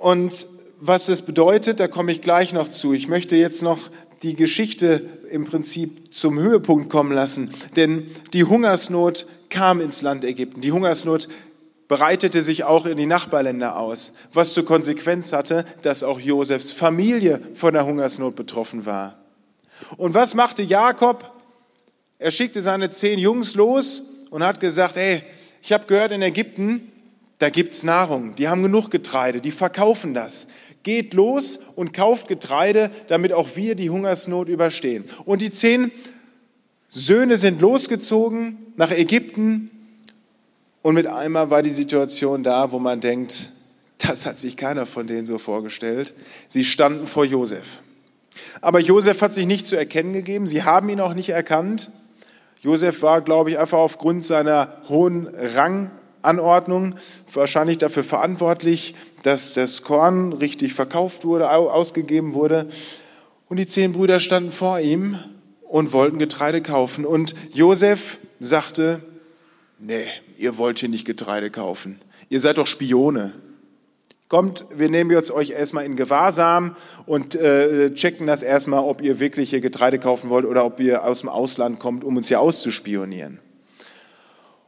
Und 0.00 0.46
was 0.80 1.06
das 1.06 1.22
bedeutet, 1.22 1.78
da 1.78 1.86
komme 1.86 2.10
ich 2.10 2.22
gleich 2.22 2.54
noch 2.54 2.68
zu. 2.68 2.94
Ich 2.94 3.06
möchte 3.06 3.36
jetzt 3.36 3.62
noch 3.62 3.78
die 4.22 4.34
Geschichte 4.34 5.02
im 5.30 5.44
Prinzip 5.44 6.14
zum 6.14 6.38
Höhepunkt 6.38 6.88
kommen 6.88 7.12
lassen, 7.12 7.52
denn 7.76 8.06
die 8.32 8.44
Hungersnot 8.44 9.26
kam 9.50 9.80
ins 9.80 10.02
Land 10.02 10.24
Ägypten. 10.24 10.60
Die 10.60 10.72
Hungersnot 10.72 11.28
breitete 11.88 12.40
sich 12.40 12.64
auch 12.64 12.86
in 12.86 12.96
die 12.96 13.06
Nachbarländer 13.06 13.76
aus, 13.76 14.12
was 14.32 14.54
zur 14.54 14.64
Konsequenz 14.64 15.32
hatte, 15.32 15.66
dass 15.82 16.02
auch 16.02 16.20
Josefs 16.20 16.72
Familie 16.72 17.40
von 17.54 17.74
der 17.74 17.84
Hungersnot 17.84 18.36
betroffen 18.36 18.86
war. 18.86 19.18
Und 19.96 20.14
was 20.14 20.34
machte 20.34 20.62
Jakob? 20.62 21.28
Er 22.18 22.30
schickte 22.30 22.62
seine 22.62 22.90
zehn 22.90 23.18
Jungs 23.18 23.54
los 23.54 24.26
und 24.30 24.44
hat 24.44 24.60
gesagt, 24.60 24.96
hey, 24.96 25.22
ich 25.62 25.72
habe 25.72 25.86
gehört, 25.86 26.12
in 26.12 26.22
Ägypten 26.22 26.90
da 27.40 27.48
gibt 27.48 27.72
es 27.72 27.84
Nahrung, 27.84 28.36
die 28.36 28.48
haben 28.48 28.62
genug 28.62 28.90
Getreide, 28.90 29.40
die 29.40 29.50
verkaufen 29.50 30.12
das. 30.12 30.48
Geht 30.82 31.14
los 31.14 31.56
und 31.74 31.94
kauft 31.94 32.28
Getreide, 32.28 32.90
damit 33.08 33.32
auch 33.32 33.56
wir 33.56 33.74
die 33.74 33.88
Hungersnot 33.88 34.48
überstehen. 34.48 35.04
Und 35.24 35.40
die 35.40 35.50
zehn 35.50 35.90
Söhne 36.92 37.36
sind 37.36 37.60
losgezogen 37.60 38.58
nach 38.76 38.90
Ägypten 38.90 39.70
und 40.82 40.96
mit 40.96 41.06
einmal 41.06 41.48
war 41.48 41.62
die 41.62 41.70
Situation 41.70 42.42
da, 42.42 42.72
wo 42.72 42.80
man 42.80 43.00
denkt, 43.00 43.48
das 43.98 44.26
hat 44.26 44.38
sich 44.38 44.56
keiner 44.56 44.86
von 44.86 45.06
denen 45.06 45.24
so 45.24 45.38
vorgestellt. 45.38 46.14
Sie 46.48 46.64
standen 46.64 47.06
vor 47.06 47.24
Josef. 47.24 47.78
Aber 48.60 48.80
Josef 48.80 49.22
hat 49.22 49.32
sich 49.32 49.46
nicht 49.46 49.66
zu 49.66 49.76
erkennen 49.76 50.12
gegeben, 50.12 50.48
sie 50.48 50.64
haben 50.64 50.88
ihn 50.88 51.00
auch 51.00 51.14
nicht 51.14 51.28
erkannt. 51.28 51.90
Josef 52.60 53.02
war, 53.02 53.20
glaube 53.20 53.50
ich, 53.50 53.58
einfach 53.58 53.78
aufgrund 53.78 54.24
seiner 54.24 54.82
hohen 54.88 55.28
Rang 55.28 55.92
Anordnung 56.22 56.96
wahrscheinlich 57.32 57.78
dafür 57.78 58.04
verantwortlich, 58.04 58.96
dass 59.22 59.54
das 59.54 59.82
Korn 59.82 60.32
richtig 60.32 60.74
verkauft 60.74 61.24
wurde, 61.24 61.48
ausgegeben 61.50 62.34
wurde. 62.34 62.66
Und 63.48 63.58
die 63.58 63.66
zehn 63.66 63.92
Brüder 63.92 64.18
standen 64.18 64.50
vor 64.50 64.80
ihm 64.80 65.18
und 65.70 65.92
wollten 65.92 66.18
Getreide 66.18 66.60
kaufen. 66.60 67.06
Und 67.06 67.34
Josef 67.54 68.18
sagte, 68.40 69.00
nee, 69.78 70.04
ihr 70.36 70.58
wollt 70.58 70.80
hier 70.80 70.88
nicht 70.88 71.06
Getreide 71.06 71.50
kaufen. 71.50 72.00
Ihr 72.28 72.40
seid 72.40 72.58
doch 72.58 72.66
Spione. 72.66 73.32
Kommt, 74.28 74.66
wir 74.76 74.88
nehmen 74.88 75.10
jetzt 75.10 75.30
euch 75.30 75.50
erstmal 75.50 75.84
in 75.84 75.96
Gewahrsam 75.96 76.76
und 77.06 77.34
äh, 77.36 77.92
checken 77.94 78.26
das 78.26 78.42
erstmal, 78.42 78.80
ob 78.80 79.00
ihr 79.00 79.20
wirklich 79.20 79.50
hier 79.50 79.60
Getreide 79.60 79.98
kaufen 79.98 80.28
wollt 80.28 80.44
oder 80.44 80.64
ob 80.64 80.80
ihr 80.80 81.04
aus 81.04 81.20
dem 81.20 81.28
Ausland 81.28 81.78
kommt, 81.78 82.04
um 82.04 82.16
uns 82.16 82.28
hier 82.28 82.40
auszuspionieren. 82.40 83.38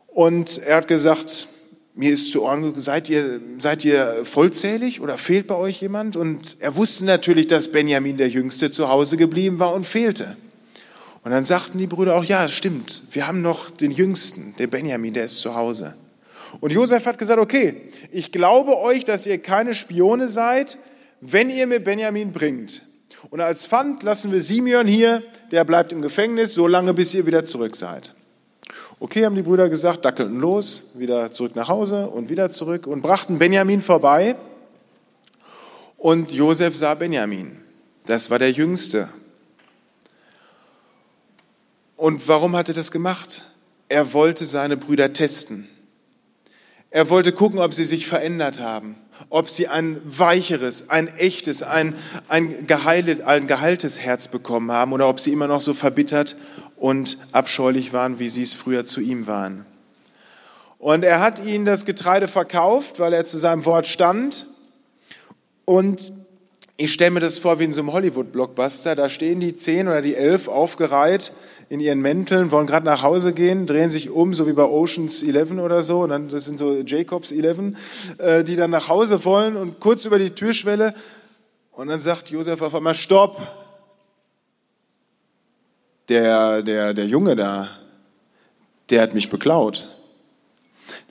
Und 0.07 0.59
er 0.59 0.77
hat 0.77 0.89
gesagt, 0.89 1.49
mir 1.95 2.13
ist 2.13 2.31
zu 2.31 2.43
Ohren, 2.43 2.81
seid 2.81 3.09
ihr, 3.09 3.41
seid 3.59 3.85
ihr 3.85 4.25
vollzählig 4.25 5.01
oder 5.01 5.19
fehlt 5.19 5.49
bei 5.49 5.57
euch 5.57 5.81
jemand? 5.81 6.17
Und 6.17 6.57
er 6.61 6.77
wusste 6.77 7.05
natürlich, 7.05 7.49
dass 7.49 7.73
Benjamin 7.73 8.17
der 8.17 8.29
Jüngste 8.29 8.71
zu 8.71 8.89
Hause 8.89 9.17
geblieben 9.17 9.59
war 9.59 9.73
und 9.75 9.85
fehlte. 9.85 10.37
Und 11.25 11.31
dann 11.31 11.45
sagten 11.45 11.79
die 11.79 11.87
Brüder 11.87 12.17
auch, 12.17 12.25
ja, 12.25 12.49
stimmt, 12.49 13.03
wir 13.13 13.27
haben 13.27 13.43
noch 13.43 13.71
den 13.71 13.93
Jüngsten, 13.93 14.55
der 14.59 14.67
Benjamin, 14.67 15.15
der 15.15 15.25
ist 15.25 15.39
zu 15.39 15.55
Hause. 15.55 15.95
Und 16.61 16.73
Josef 16.73 17.07
hat 17.07 17.19
gesagt, 17.19 17.41
okay, 17.41 17.75
ich 18.11 18.33
glaube 18.33 18.77
euch, 18.79 19.05
dass 19.05 19.27
ihr 19.27 19.39
keine 19.39 19.75
Spione 19.75 20.29
seid, 20.29 20.77
wenn 21.21 21.49
ihr 21.49 21.67
mir 21.67 21.81
Benjamin 21.81 22.33
bringt. 22.33 22.83
Und 23.31 23.41
als 23.41 23.67
Pfand 23.67 24.03
lassen 24.03 24.33
wir 24.33 24.43
Simeon 24.43 24.87
hier, 24.87 25.23
der 25.53 25.65
bleibt 25.65 25.93
im 25.93 26.03
Gefängnis, 26.03 26.55
so 26.55 26.67
lange, 26.67 26.93
bis 26.93 27.15
ihr 27.15 27.25
wieder 27.25 27.45
zurück 27.45 27.77
seid. 27.77 28.13
Okay, 28.99 29.25
haben 29.25 29.37
die 29.37 29.43
Brüder 29.43 29.69
gesagt, 29.69 30.05
dackelten 30.05 30.41
los, 30.41 30.93
wieder 30.97 31.33
zurück 31.33 31.57
nach 31.57 31.69
Hause 31.69 32.09
und 32.09 32.29
wieder 32.29 32.51
zurück 32.51 32.87
und 32.87 33.01
brachten 33.01 33.39
Benjamin 33.39 33.81
vorbei. 33.81 34.37
Und 35.99 36.33
Josef 36.33 36.77
sah 36.77 36.95
Benjamin. 36.95 37.57
Das 38.07 38.29
war 38.31 38.41
der 38.41 38.51
Jüngste. 38.51 39.09
Und 42.03 42.27
warum 42.27 42.57
hat 42.57 42.67
er 42.67 42.75
das 42.75 42.91
gemacht? 42.91 43.45
Er 43.89 44.13
wollte 44.13 44.45
seine 44.45 44.77
Brüder 44.77 45.13
testen. 45.13 45.69
Er 46.91 47.11
wollte 47.11 47.31
gucken, 47.31 47.61
ob 47.61 47.73
sie 47.73 47.85
sich 47.85 48.09
verändert 48.09 48.59
haben, 48.59 48.97
ob 49.31 49.49
sie 49.49 49.69
ein 49.69 50.01
weicheres, 50.05 50.91
ein 50.91 51.07
echtes, 51.17 51.63
ein, 51.63 51.95
ein, 52.27 52.67
geheiltes, 52.67 53.21
ein 53.21 53.47
geheiltes 53.47 54.01
Herz 54.01 54.27
bekommen 54.27 54.73
haben 54.73 54.93
oder 54.93 55.09
ob 55.09 55.21
sie 55.21 55.33
immer 55.33 55.47
noch 55.47 55.61
so 55.61 55.75
verbittert 55.75 56.35
und 56.75 57.19
abscheulich 57.31 57.93
waren, 57.93 58.19
wie 58.19 58.29
sie 58.29 58.43
es 58.43 58.55
früher 58.55 58.85
zu 58.85 59.01
ihm 59.01 59.29
waren. 59.29 59.65
Und 60.81 61.05
er 61.05 61.21
hat 61.21 61.45
ihnen 61.45 61.67
das 61.67 61.85
Getreide 61.85 62.27
verkauft, 62.27 62.99
weil 62.99 63.13
er 63.13 63.25
zu 63.25 63.39
seinem 63.39 63.65
Wort 63.65 63.87
stand. 63.87 64.47
Und 65.65 66.11
ich 66.83 66.93
stelle 66.93 67.13
mir 67.13 67.21
das 67.21 67.39
vor 67.39 67.61
wie 67.61 67.65
in 67.65 67.73
so 67.73 67.81
einem 67.81 67.93
Hollywood-Blockbuster. 67.93 68.97
Da 68.97 69.09
stehen 69.09 69.39
die 69.39 69.55
zehn 69.55 69.87
oder 69.87 70.03
die 70.03 70.17
elf 70.17 70.49
aufgereiht 70.49 71.33
in 71.69 71.79
ihren 71.79 72.01
Mänteln, 72.01 72.51
wollen 72.51 72.67
gerade 72.67 72.85
nach 72.85 73.05
Hause 73.05 73.33
gehen, 73.33 73.67
drehen 73.67 73.89
sich 73.89 74.11
um, 74.11 74.35
so 74.35 74.49
wie 74.49 74.53
bei 74.53 74.65
Oceans 74.65 75.23
11 75.23 75.53
oder 75.53 75.83
so. 75.83 76.01
Und 76.01 76.11
dann, 76.11 76.29
das 76.29 76.45
sind 76.45 76.59
so 76.59 76.81
Jacobs 76.81 77.31
11, 77.31 78.19
äh, 78.19 78.43
die 78.43 78.57
dann 78.57 78.71
nach 78.71 78.89
Hause 78.89 79.25
wollen 79.25 79.57
und 79.57 79.79
kurz 79.79 80.05
über 80.07 80.19
die 80.19 80.31
Türschwelle. 80.31 80.93
Und 81.71 81.87
dann 81.87 82.01
sagt 82.01 82.31
Josef 82.31 82.61
auf 82.61 82.75
einmal: 82.75 82.97
Stopp! 82.97 83.41
Der, 86.09 86.63
der, 86.63 86.95
der 86.95 87.07
Junge 87.07 87.37
da, 87.37 87.69
der 88.91 89.03
hat 89.03 89.15
mich 89.15 89.31
beklaut. 89.31 89.89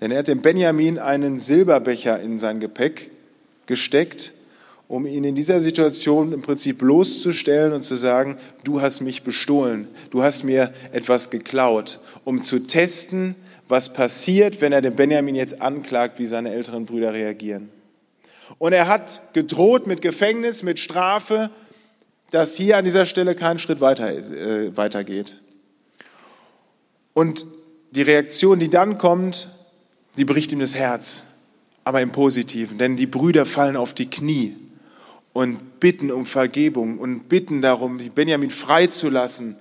Denn 0.02 0.12
er 0.12 0.20
hat 0.20 0.28
dem 0.28 0.42
Benjamin 0.42 1.00
einen 1.00 1.38
Silberbecher 1.38 2.20
in 2.20 2.40
sein 2.40 2.60
Gepäck 2.60 3.10
gesteckt 3.68 4.34
um 4.92 5.06
ihn 5.06 5.24
in 5.24 5.36
dieser 5.36 5.62
Situation 5.62 6.34
im 6.34 6.42
Prinzip 6.42 6.80
bloßzustellen 6.80 7.72
und 7.72 7.82
zu 7.82 7.96
sagen, 7.96 8.38
du 8.66 8.82
hast 8.82 9.00
mich 9.00 9.24
bestohlen, 9.24 9.88
du 10.10 10.22
hast 10.22 10.44
mir 10.44 10.74
etwas 10.92 11.30
geklaut, 11.30 12.02
um 12.26 12.42
zu 12.42 12.68
testen, 12.68 13.36
was 13.70 13.94
passiert, 13.94 14.60
wenn 14.60 14.74
er 14.74 14.82
den 14.82 14.98
Benjamin 14.98 15.36
jetzt 15.36 15.62
anklagt, 15.62 16.20
wie 16.20 16.26
seine 16.26 16.52
älteren 16.52 16.86
Brüder 16.86 17.14
reagieren. 17.14 17.70
Und 18.58 18.74
er 18.74 18.90
hat 18.90 19.34
gedroht 19.34 19.88
mit 19.88 20.02
Gefängnis, 20.02 20.62
mit 20.62 20.78
Strafe, 20.78 21.50
dass 22.32 22.58
hier 22.58 22.76
an 22.76 22.84
dieser 22.84 23.06
Stelle 23.06 23.34
kein 23.34 23.60
Schritt 23.60 23.80
weiter, 23.80 24.10
äh, 24.10 24.76
weitergeht. 24.76 25.38
Und 27.14 27.46
die 27.92 28.02
Reaktion, 28.02 28.60
die 28.60 28.70
dann 28.70 28.98
kommt, 28.98 29.48
die 30.18 30.26
bricht 30.26 30.52
ihm 30.52 30.60
das 30.60 30.76
Herz, 30.76 31.48
aber 31.86 32.02
im 32.02 32.12
Positiven, 32.12 32.78
denn 32.78 32.98
die 32.98 33.08
Brüder 33.08 33.46
fallen 33.46 33.78
auf 33.78 33.94
die 33.94 34.10
Knie 34.10 34.54
und 35.34 35.80
bitten 35.80 36.12
um 36.12 36.26
Vergebung 36.26 36.98
und 36.98 37.30
bitten 37.30 37.62
darum, 37.62 37.98
Benjamin 38.14 38.50
freizulassen, 38.50 39.56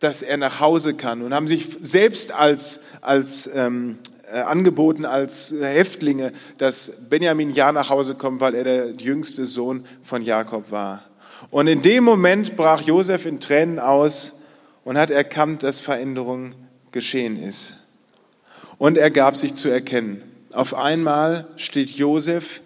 dass 0.00 0.22
er 0.22 0.36
nach 0.36 0.60
Hause 0.60 0.94
kann 0.94 1.22
und 1.22 1.34
haben 1.34 1.46
sich 1.46 1.66
selbst 1.80 2.32
als, 2.32 3.02
als 3.02 3.54
ähm, 3.54 3.98
äh, 4.32 4.40
angeboten 4.40 5.04
als 5.04 5.54
Häftlinge, 5.60 6.32
dass 6.58 7.08
Benjamin 7.10 7.50
ja 7.50 7.70
nach 7.70 7.90
Hause 7.90 8.14
kommt, 8.14 8.40
weil 8.40 8.54
er 8.54 8.64
der 8.64 8.90
jüngste 8.92 9.46
Sohn 9.46 9.84
von 10.02 10.22
Jakob 10.22 10.70
war. 10.70 11.04
Und 11.50 11.66
in 11.66 11.82
dem 11.82 12.04
Moment 12.04 12.56
brach 12.56 12.80
Josef 12.80 13.26
in 13.26 13.40
Tränen 13.40 13.78
aus 13.78 14.44
und 14.84 14.96
hat 14.96 15.10
erkannt, 15.10 15.62
dass 15.62 15.80
Veränderung 15.80 16.54
geschehen 16.92 17.42
ist. 17.42 17.74
Und 18.78 18.96
er 18.96 19.10
gab 19.10 19.36
sich 19.36 19.54
zu 19.54 19.68
erkennen. 19.68 20.22
Auf 20.52 20.74
einmal 20.74 21.46
steht 21.56 21.90
Josef, 21.90 22.62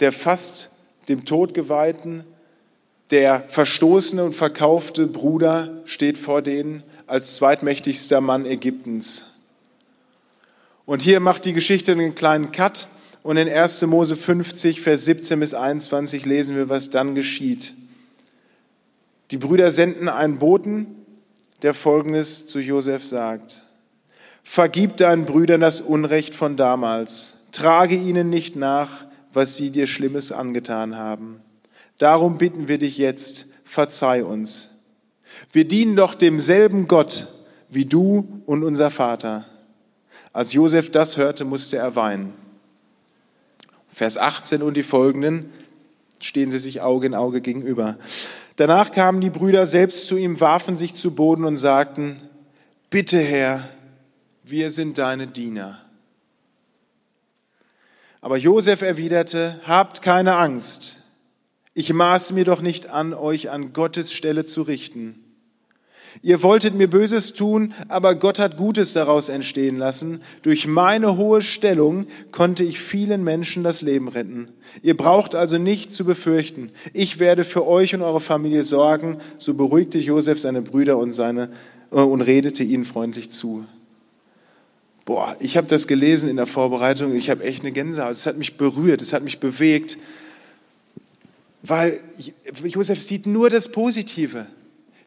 der 0.00 0.12
fast 0.12 0.71
dem 1.08 1.24
Todgeweihten, 1.24 2.24
der 3.10 3.44
verstoßene 3.48 4.24
und 4.24 4.34
verkaufte 4.34 5.06
Bruder 5.06 5.82
steht 5.84 6.18
vor 6.18 6.42
denen 6.42 6.82
als 7.06 7.36
zweitmächtigster 7.36 8.20
Mann 8.20 8.46
Ägyptens. 8.46 9.24
Und 10.86 11.02
hier 11.02 11.20
macht 11.20 11.44
die 11.44 11.52
Geschichte 11.52 11.92
einen 11.92 12.14
kleinen 12.14 12.52
Cut 12.52 12.88
und 13.22 13.36
in 13.36 13.48
1. 13.48 13.82
Mose 13.82 14.16
50, 14.16 14.80
Vers 14.80 15.04
17 15.04 15.38
bis 15.40 15.54
21 15.54 16.26
lesen 16.26 16.56
wir, 16.56 16.68
was 16.68 16.90
dann 16.90 17.14
geschieht. 17.14 17.74
Die 19.30 19.36
Brüder 19.36 19.70
senden 19.70 20.08
einen 20.08 20.38
Boten, 20.38 20.86
der 21.62 21.74
Folgendes 21.74 22.46
zu 22.46 22.60
Josef 22.60 23.04
sagt. 23.04 23.62
Vergib 24.42 24.96
deinen 24.96 25.24
Brüdern 25.24 25.60
das 25.60 25.80
Unrecht 25.80 26.34
von 26.34 26.56
damals, 26.56 27.48
trage 27.52 27.94
ihnen 27.94 28.28
nicht 28.28 28.56
nach, 28.56 29.04
was 29.32 29.56
sie 29.56 29.70
dir 29.70 29.86
Schlimmes 29.86 30.32
angetan 30.32 30.96
haben. 30.96 31.40
Darum 31.98 32.38
bitten 32.38 32.68
wir 32.68 32.78
dich 32.78 32.98
jetzt, 32.98 33.46
verzeih 33.64 34.24
uns. 34.24 34.70
Wir 35.52 35.66
dienen 35.66 35.96
doch 35.96 36.14
demselben 36.14 36.88
Gott 36.88 37.26
wie 37.70 37.84
du 37.84 38.42
und 38.46 38.62
unser 38.62 38.90
Vater. 38.90 39.46
Als 40.32 40.52
Josef 40.52 40.90
das 40.90 41.16
hörte, 41.16 41.44
musste 41.44 41.76
er 41.76 41.96
weinen. 41.96 42.34
Vers 43.88 44.16
18 44.16 44.62
und 44.62 44.76
die 44.76 44.82
folgenden 44.82 45.50
stehen 46.20 46.50
sie 46.50 46.58
sich 46.58 46.80
Auge 46.80 47.06
in 47.06 47.14
Auge 47.14 47.40
gegenüber. 47.40 47.98
Danach 48.56 48.92
kamen 48.92 49.20
die 49.20 49.30
Brüder 49.30 49.66
selbst 49.66 50.06
zu 50.06 50.16
ihm, 50.16 50.40
warfen 50.40 50.76
sich 50.76 50.94
zu 50.94 51.14
Boden 51.14 51.44
und 51.44 51.56
sagten, 51.56 52.20
Bitte 52.90 53.18
Herr, 53.18 53.68
wir 54.44 54.70
sind 54.70 54.98
deine 54.98 55.26
Diener. 55.26 55.80
Aber 58.22 58.36
Josef 58.36 58.82
erwiderte, 58.82 59.60
habt 59.64 60.00
keine 60.00 60.36
Angst. 60.36 60.98
Ich 61.74 61.92
maß 61.92 62.32
mir 62.32 62.44
doch 62.44 62.62
nicht 62.62 62.88
an, 62.88 63.14
euch 63.14 63.50
an 63.50 63.72
Gottes 63.72 64.12
Stelle 64.12 64.44
zu 64.44 64.62
richten. 64.62 65.18
Ihr 66.22 66.42
wolltet 66.44 66.74
mir 66.74 66.88
Böses 66.88 67.34
tun, 67.34 67.74
aber 67.88 68.14
Gott 68.14 68.38
hat 68.38 68.56
Gutes 68.56 68.92
daraus 68.92 69.28
entstehen 69.28 69.76
lassen. 69.76 70.20
Durch 70.42 70.68
meine 70.68 71.16
hohe 71.16 71.42
Stellung 71.42 72.06
konnte 72.30 72.62
ich 72.62 72.78
vielen 72.78 73.24
Menschen 73.24 73.64
das 73.64 73.82
Leben 73.82 74.06
retten. 74.06 74.48
Ihr 74.82 74.96
braucht 74.96 75.34
also 75.34 75.58
nicht 75.58 75.90
zu 75.90 76.04
befürchten. 76.04 76.70
Ich 76.92 77.18
werde 77.18 77.42
für 77.42 77.66
euch 77.66 77.92
und 77.94 78.02
eure 78.02 78.20
Familie 78.20 78.62
sorgen. 78.62 79.18
So 79.38 79.54
beruhigte 79.54 79.98
Josef 79.98 80.38
seine 80.38 80.62
Brüder 80.62 80.96
und, 80.96 81.10
seine, 81.10 81.50
äh, 81.90 81.96
und 81.96 82.20
redete 82.20 82.62
ihnen 82.62 82.84
freundlich 82.84 83.30
zu. 83.30 83.66
Boah, 85.04 85.36
ich 85.40 85.56
habe 85.56 85.66
das 85.66 85.88
gelesen 85.88 86.28
in 86.28 86.36
der 86.36 86.46
Vorbereitung, 86.46 87.14
ich 87.16 87.28
habe 87.28 87.42
echt 87.42 87.62
eine 87.62 87.72
Gänsehaut. 87.72 88.12
Es 88.12 88.26
hat 88.26 88.38
mich 88.38 88.56
berührt, 88.56 89.00
es 89.00 89.12
hat 89.12 89.24
mich 89.24 89.40
bewegt, 89.40 89.98
weil 91.62 91.98
Josef 92.64 93.02
sieht 93.02 93.26
nur 93.26 93.50
das 93.50 93.72
Positive. 93.72 94.46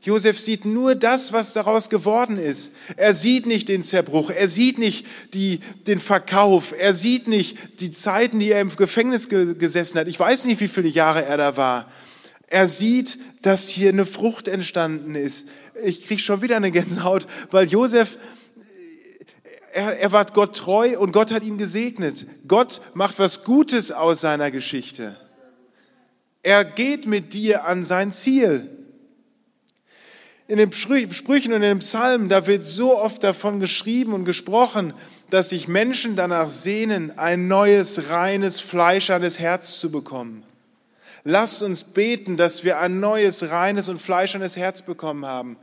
Josef 0.01 0.39
sieht 0.39 0.65
nur 0.65 0.93
das, 0.93 1.33
was 1.33 1.53
daraus 1.53 1.89
geworden 1.89 2.37
ist. 2.37 2.73
Er 2.95 3.15
sieht 3.15 3.47
nicht 3.47 3.69
den 3.69 3.81
Zerbruch, 3.81 4.29
er 4.29 4.47
sieht 4.47 4.77
nicht 4.77 5.05
die, 5.33 5.61
den 5.87 5.99
Verkauf, 5.99 6.75
er 6.77 6.93
sieht 6.93 7.27
nicht 7.27 7.57
die 7.79 7.91
Zeiten, 7.91 8.39
die 8.39 8.51
er 8.51 8.61
im 8.61 8.69
Gefängnis 8.75 9.29
gesessen 9.29 9.97
hat. 9.97 10.07
Ich 10.07 10.19
weiß 10.19 10.45
nicht, 10.45 10.59
wie 10.59 10.67
viele 10.67 10.89
Jahre 10.89 11.25
er 11.25 11.37
da 11.37 11.57
war. 11.57 11.91
Er 12.47 12.67
sieht, 12.67 13.17
dass 13.41 13.67
hier 13.67 13.89
eine 13.89 14.05
Frucht 14.05 14.47
entstanden 14.47 15.15
ist. 15.15 15.47
Ich 15.83 16.05
kriege 16.05 16.21
schon 16.21 16.43
wieder 16.43 16.57
eine 16.57 16.69
Gänsehaut, 16.69 17.25
weil 17.49 17.67
Josef 17.67 18.17
er, 19.75 19.99
er 19.99 20.11
war 20.13 20.25
Gott 20.25 20.55
treu 20.55 20.97
und 20.97 21.11
Gott 21.11 21.31
hat 21.31 21.43
ihn 21.43 21.57
gesegnet. 21.57 22.25
Gott 22.47 22.79
macht 22.93 23.19
was 23.19 23.43
Gutes 23.43 23.91
aus 23.91 24.21
seiner 24.21 24.49
Geschichte. 24.49 25.17
Er 26.43 26.63
geht 26.63 27.07
mit 27.07 27.33
dir 27.33 27.65
an 27.65 27.83
sein 27.83 28.13
Ziel. 28.13 28.69
In 30.47 30.57
den 30.57 30.71
Sprüchen 30.71 31.51
und 31.51 31.61
in 31.61 31.61
den 31.61 31.79
Psalmen, 31.79 32.29
da 32.29 32.47
wird 32.47 32.63
so 32.63 32.97
oft 32.97 33.23
davon 33.23 33.59
geschrieben 33.59 34.13
und 34.13 34.23
gesprochen, 34.23 34.93
dass 35.29 35.49
sich 35.49 35.67
Menschen 35.67 36.15
danach 36.15 36.47
sehnen, 36.47 37.17
ein 37.17 37.47
neues, 37.47 38.09
reines, 38.09 38.61
fleischernes 38.61 39.39
Herz 39.39 39.79
zu 39.79 39.91
bekommen. 39.91 40.43
Lasst 41.25 41.63
uns 41.63 41.83
beten, 41.83 42.37
dass 42.37 42.63
wir 42.63 42.79
ein 42.79 42.99
neues, 43.01 43.49
reines 43.49 43.89
und 43.89 43.99
fleischernes 43.99 44.55
Herz 44.55 44.83
bekommen 44.83 45.25
haben. 45.25 45.57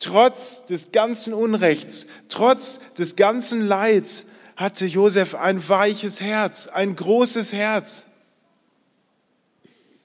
Trotz 0.00 0.66
des 0.66 0.92
ganzen 0.92 1.34
Unrechts, 1.34 2.06
trotz 2.30 2.94
des 2.94 3.16
ganzen 3.16 3.66
Leids 3.66 4.26
hatte 4.56 4.86
Josef 4.86 5.34
ein 5.34 5.66
weiches 5.68 6.20
Herz, 6.20 6.66
ein 6.66 6.96
großes 6.96 7.52
Herz. 7.52 8.06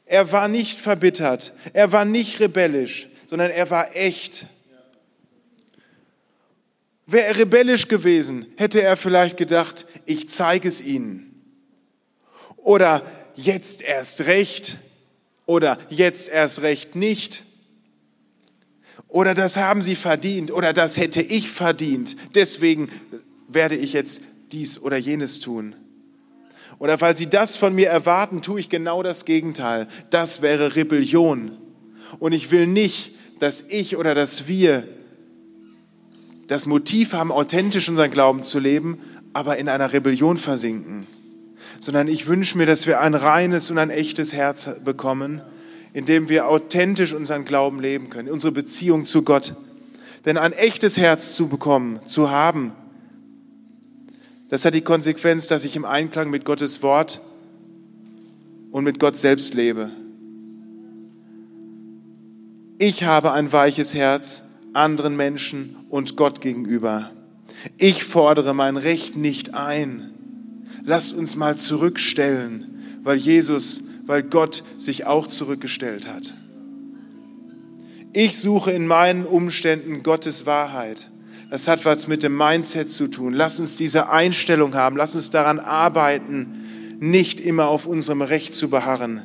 Er 0.06 0.32
war 0.32 0.50
nicht 0.50 0.80
verbittert, 0.80 1.54
er 1.74 1.92
war 1.92 2.06
nicht 2.06 2.40
rebellisch, 2.40 3.08
sondern 3.28 3.52
er 3.52 3.70
war 3.70 3.96
echt. 3.96 4.46
Wäre 7.08 7.26
er 7.26 7.38
rebellisch 7.38 7.88
gewesen, 7.88 8.46
hätte 8.58 8.82
er 8.82 8.98
vielleicht 8.98 9.38
gedacht, 9.38 9.86
ich 10.06 10.28
zeige 10.28 10.68
es 10.68 10.82
ihnen. 10.82 11.32
Oder 12.58 13.02
jetzt 13.36 13.82
erst 13.82 14.22
recht. 14.26 14.80
Oder 15.46 15.78
jetzt 15.90 16.30
erst 16.30 16.64
recht 16.64 16.96
nicht. 16.96 17.45
Oder 19.16 19.34
das 19.34 19.56
haben 19.56 19.82
sie 19.82 19.96
verdient 19.96 20.52
oder 20.52 20.74
das 20.74 20.98
hätte 20.98 21.22
ich 21.22 21.50
verdient. 21.50 22.18
Deswegen 22.36 22.90
werde 23.48 23.78
ich 23.78 23.94
jetzt 23.94 24.22
dies 24.52 24.78
oder 24.78 24.98
jenes 24.98 25.40
tun. 25.40 25.74
Oder 26.80 27.00
weil 27.00 27.16
sie 27.16 27.30
das 27.30 27.56
von 27.56 27.74
mir 27.74 27.88
erwarten, 27.88 28.42
tue 28.42 28.60
ich 28.60 28.68
genau 28.68 29.04
das 29.04 29.24
Gegenteil. 29.24 29.88
Das 30.10 30.42
wäre 30.42 30.76
Rebellion. 30.76 31.58
Und 32.20 32.34
ich 32.34 32.52
will 32.52 32.68
nicht, 32.68 33.14
dass 33.40 33.62
ich 33.70 33.96
oder 33.96 34.16
dass 34.16 34.50
wir 34.50 34.86
das 36.48 36.66
Motiv 36.66 37.14
haben, 37.14 37.32
authentisch 37.32 37.88
unseren 37.88 38.12
Glauben 38.12 38.44
zu 38.44 38.60
leben, 38.60 39.00
aber 39.32 39.56
in 39.56 39.70
einer 39.70 39.94
Rebellion 39.94 40.36
versinken, 40.36 41.08
sondern 41.80 42.10
ich 42.10 42.28
wünsche 42.28 42.58
mir, 42.58 42.66
dass 42.66 42.86
wir 42.86 43.00
ein 43.00 43.16
reines 43.16 43.72
und 43.72 43.78
ein 43.78 43.92
echtes 43.92 44.34
Herz 44.34 44.84
bekommen, 44.84 45.42
in 45.96 46.04
dem 46.04 46.28
wir 46.28 46.50
authentisch 46.50 47.14
unseren 47.14 47.46
Glauben 47.46 47.80
leben 47.80 48.10
können, 48.10 48.30
unsere 48.30 48.52
Beziehung 48.52 49.06
zu 49.06 49.22
Gott. 49.24 49.56
Denn 50.26 50.38
ein 50.38 50.52
echtes 50.52 50.98
Herz 50.98 51.36
zu 51.36 51.48
bekommen, 51.48 52.02
zu 52.06 52.30
haben, 52.30 52.74
das 54.50 54.66
hat 54.66 54.74
die 54.74 54.82
Konsequenz, 54.82 55.48
dass 55.48 55.64
ich 55.64 55.78
im 55.78 55.86
Einklang 55.86 56.30
mit 56.30 56.44
Gottes 56.44 56.84
Wort 56.84 57.22
und 58.72 58.84
mit 58.84 59.00
Gott 59.00 59.18
selbst 59.18 59.54
lebe. 59.54 59.90
Ich 62.78 63.06
habe 63.06 63.32
ein 63.32 63.54
weiches 63.54 63.94
Herz 63.94 64.60
anderen 64.74 65.16
Menschen 65.16 65.78
und 65.90 66.18
Gott 66.18 66.42
gegenüber. 66.42 67.12
Ich 67.78 68.04
fordere 68.04 68.54
mein 68.54 68.76
Recht 68.76 69.16
nicht 69.16 69.54
ein. 69.54 70.12
Lasst 70.84 71.14
uns 71.14 71.38
mal 71.38 71.56
zurückstellen, 71.56 73.00
weil 73.02 73.16
Jesus, 73.16 73.86
weil 74.06 74.24
Gott 74.24 74.64
sich 74.78 75.06
auch 75.06 75.28
zurückgestellt 75.28 76.08
hat. 76.08 76.34
Ich 78.14 78.38
suche 78.38 78.72
in 78.72 78.88
meinen 78.88 79.26
Umständen 79.26 80.02
Gottes 80.02 80.46
Wahrheit. 80.46 81.10
Das 81.50 81.68
hat 81.68 81.86
was 81.86 82.08
mit 82.08 82.24
dem 82.24 82.36
Mindset 82.36 82.90
zu 82.90 83.08
tun. 83.08 83.34
Lass 83.34 83.60
uns 83.60 83.78
diese 83.78 84.10
Einstellung 84.10 84.74
haben. 84.74 84.98
Lass 84.98 85.16
uns 85.16 85.32
daran 85.32 85.60
arbeiten, 85.60 86.98
nicht 87.00 87.40
immer 87.40 87.68
auf 87.68 87.86
unserem 87.86 88.22
Recht 88.22 88.54
zu 88.54 88.70
beharren. 88.70 89.22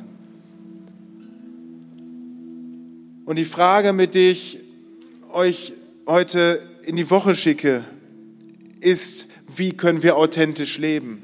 Und 3.25 3.37
die 3.37 3.45
Frage, 3.45 3.93
mit 3.93 4.13
der 4.13 4.31
ich 4.31 4.59
euch 5.31 5.73
heute 6.05 6.61
in 6.83 6.97
die 6.97 7.09
Woche 7.09 7.33
schicke, 7.33 7.85
ist, 8.81 9.29
wie 9.55 9.71
können 9.71 10.03
wir 10.03 10.17
authentisch 10.17 10.77
leben? 10.77 11.23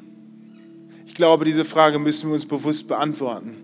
Ich 1.17 1.19
glaube, 1.19 1.45
diese 1.45 1.65
Frage 1.65 1.97
müssen 1.97 2.29
wir 2.29 2.35
uns 2.35 2.45
bewusst 2.45 2.87
beantworten. 2.87 3.55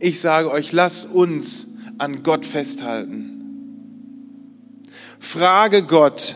Ich 0.00 0.18
sage 0.18 0.50
euch, 0.50 0.72
lasst 0.72 1.12
uns 1.12 1.78
an 1.98 2.24
Gott 2.24 2.44
festhalten. 2.44 4.82
Frage 5.20 5.84
Gott, 5.84 6.34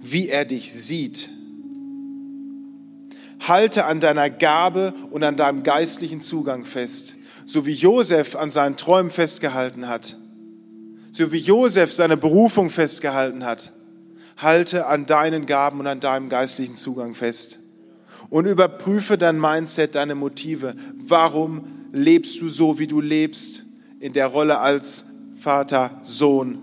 wie 0.00 0.28
er 0.28 0.44
dich 0.44 0.72
sieht. 0.72 1.30
Halte 3.40 3.86
an 3.86 3.98
deiner 3.98 4.30
Gabe 4.30 4.94
und 5.10 5.24
an 5.24 5.36
deinem 5.36 5.64
geistlichen 5.64 6.20
Zugang 6.20 6.62
fest, 6.62 7.16
so 7.46 7.66
wie 7.66 7.72
Josef 7.72 8.36
an 8.36 8.50
seinen 8.50 8.76
Träumen 8.76 9.10
festgehalten 9.10 9.88
hat, 9.88 10.16
so 11.10 11.32
wie 11.32 11.38
Josef 11.38 11.92
seine 11.92 12.16
Berufung 12.16 12.70
festgehalten 12.70 13.44
hat. 13.44 13.72
Halte 14.36 14.86
an 14.86 15.06
deinen 15.06 15.44
Gaben 15.44 15.80
und 15.80 15.88
an 15.88 15.98
deinem 15.98 16.28
geistlichen 16.28 16.76
Zugang 16.76 17.16
fest 17.16 17.63
und 18.30 18.46
überprüfe 18.46 19.18
dein 19.18 19.40
Mindset, 19.40 19.94
deine 19.94 20.14
Motive. 20.14 20.74
Warum 21.06 21.64
lebst 21.92 22.40
du 22.40 22.48
so, 22.48 22.78
wie 22.78 22.86
du 22.86 23.00
lebst, 23.00 23.62
in 24.00 24.12
der 24.12 24.26
Rolle 24.26 24.58
als 24.58 25.06
Vater, 25.38 25.98
Sohn, 26.02 26.58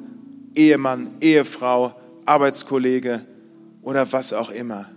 Ehemann, 0.56 1.12
Ehefrau, 1.22 1.96
Arbeitskollege 2.26 3.26
oder 3.82 4.12
was 4.12 4.34
auch 4.34 4.50
immer. 4.50 4.90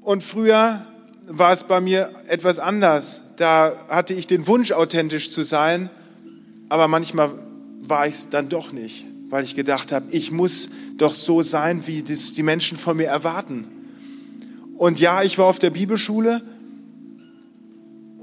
Und 0.00 0.22
früher 0.22 0.86
war 1.26 1.52
es 1.52 1.64
bei 1.64 1.80
mir 1.80 2.10
etwas 2.28 2.58
anders. 2.58 3.36
Da 3.36 3.72
hatte 3.88 4.14
ich 4.14 4.26
den 4.26 4.46
Wunsch, 4.46 4.72
authentisch 4.72 5.30
zu 5.30 5.42
sein, 5.42 5.90
aber 6.68 6.88
manchmal 6.88 7.30
war 7.80 8.06
ich 8.06 8.14
es 8.14 8.30
dann 8.30 8.48
doch 8.48 8.72
nicht, 8.72 9.06
weil 9.30 9.44
ich 9.44 9.54
gedacht 9.54 9.92
habe, 9.92 10.06
ich 10.10 10.30
muss 10.30 10.70
doch 10.96 11.14
so 11.14 11.42
sein, 11.42 11.86
wie 11.86 12.02
das 12.02 12.32
die 12.32 12.42
Menschen 12.42 12.78
von 12.78 12.96
mir 12.96 13.08
erwarten. 13.08 13.66
Und 14.76 15.00
ja, 15.00 15.22
ich 15.22 15.38
war 15.38 15.46
auf 15.46 15.58
der 15.58 15.70
Bibelschule 15.70 16.42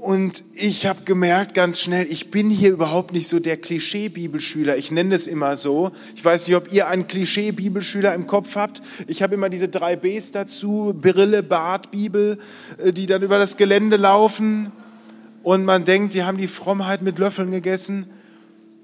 und 0.02 0.42
ich 0.56 0.86
habe 0.86 1.02
gemerkt 1.04 1.54
ganz 1.54 1.78
schnell, 1.78 2.06
ich 2.10 2.32
bin 2.32 2.50
hier 2.50 2.72
überhaupt 2.72 3.12
nicht 3.12 3.28
so 3.28 3.38
der 3.38 3.56
Klischee-Bibelschüler. 3.56 4.76
Ich 4.76 4.90
nenne 4.90 5.14
es 5.14 5.28
immer 5.28 5.56
so. 5.56 5.92
Ich 6.16 6.24
weiß 6.24 6.48
nicht, 6.48 6.56
ob 6.56 6.72
ihr 6.72 6.88
einen 6.88 7.06
Klischee-Bibelschüler 7.06 8.12
im 8.12 8.26
Kopf 8.26 8.56
habt. 8.56 8.82
Ich 9.06 9.22
habe 9.22 9.36
immer 9.36 9.48
diese 9.48 9.68
drei 9.68 9.94
Bs 9.94 10.32
dazu, 10.32 10.92
Brille, 11.00 11.44
Bart, 11.44 11.92
Bibel, 11.92 12.38
äh, 12.78 12.92
die 12.92 13.06
dann 13.06 13.22
über 13.22 13.38
das 13.38 13.56
Gelände 13.56 13.96
laufen. 13.96 14.72
Und 15.44 15.64
man 15.64 15.84
denkt, 15.84 16.14
die 16.14 16.24
haben 16.24 16.36
die 16.36 16.48
Frommheit 16.48 17.02
mit 17.02 17.20
Löffeln 17.20 17.52
gegessen. 17.52 18.10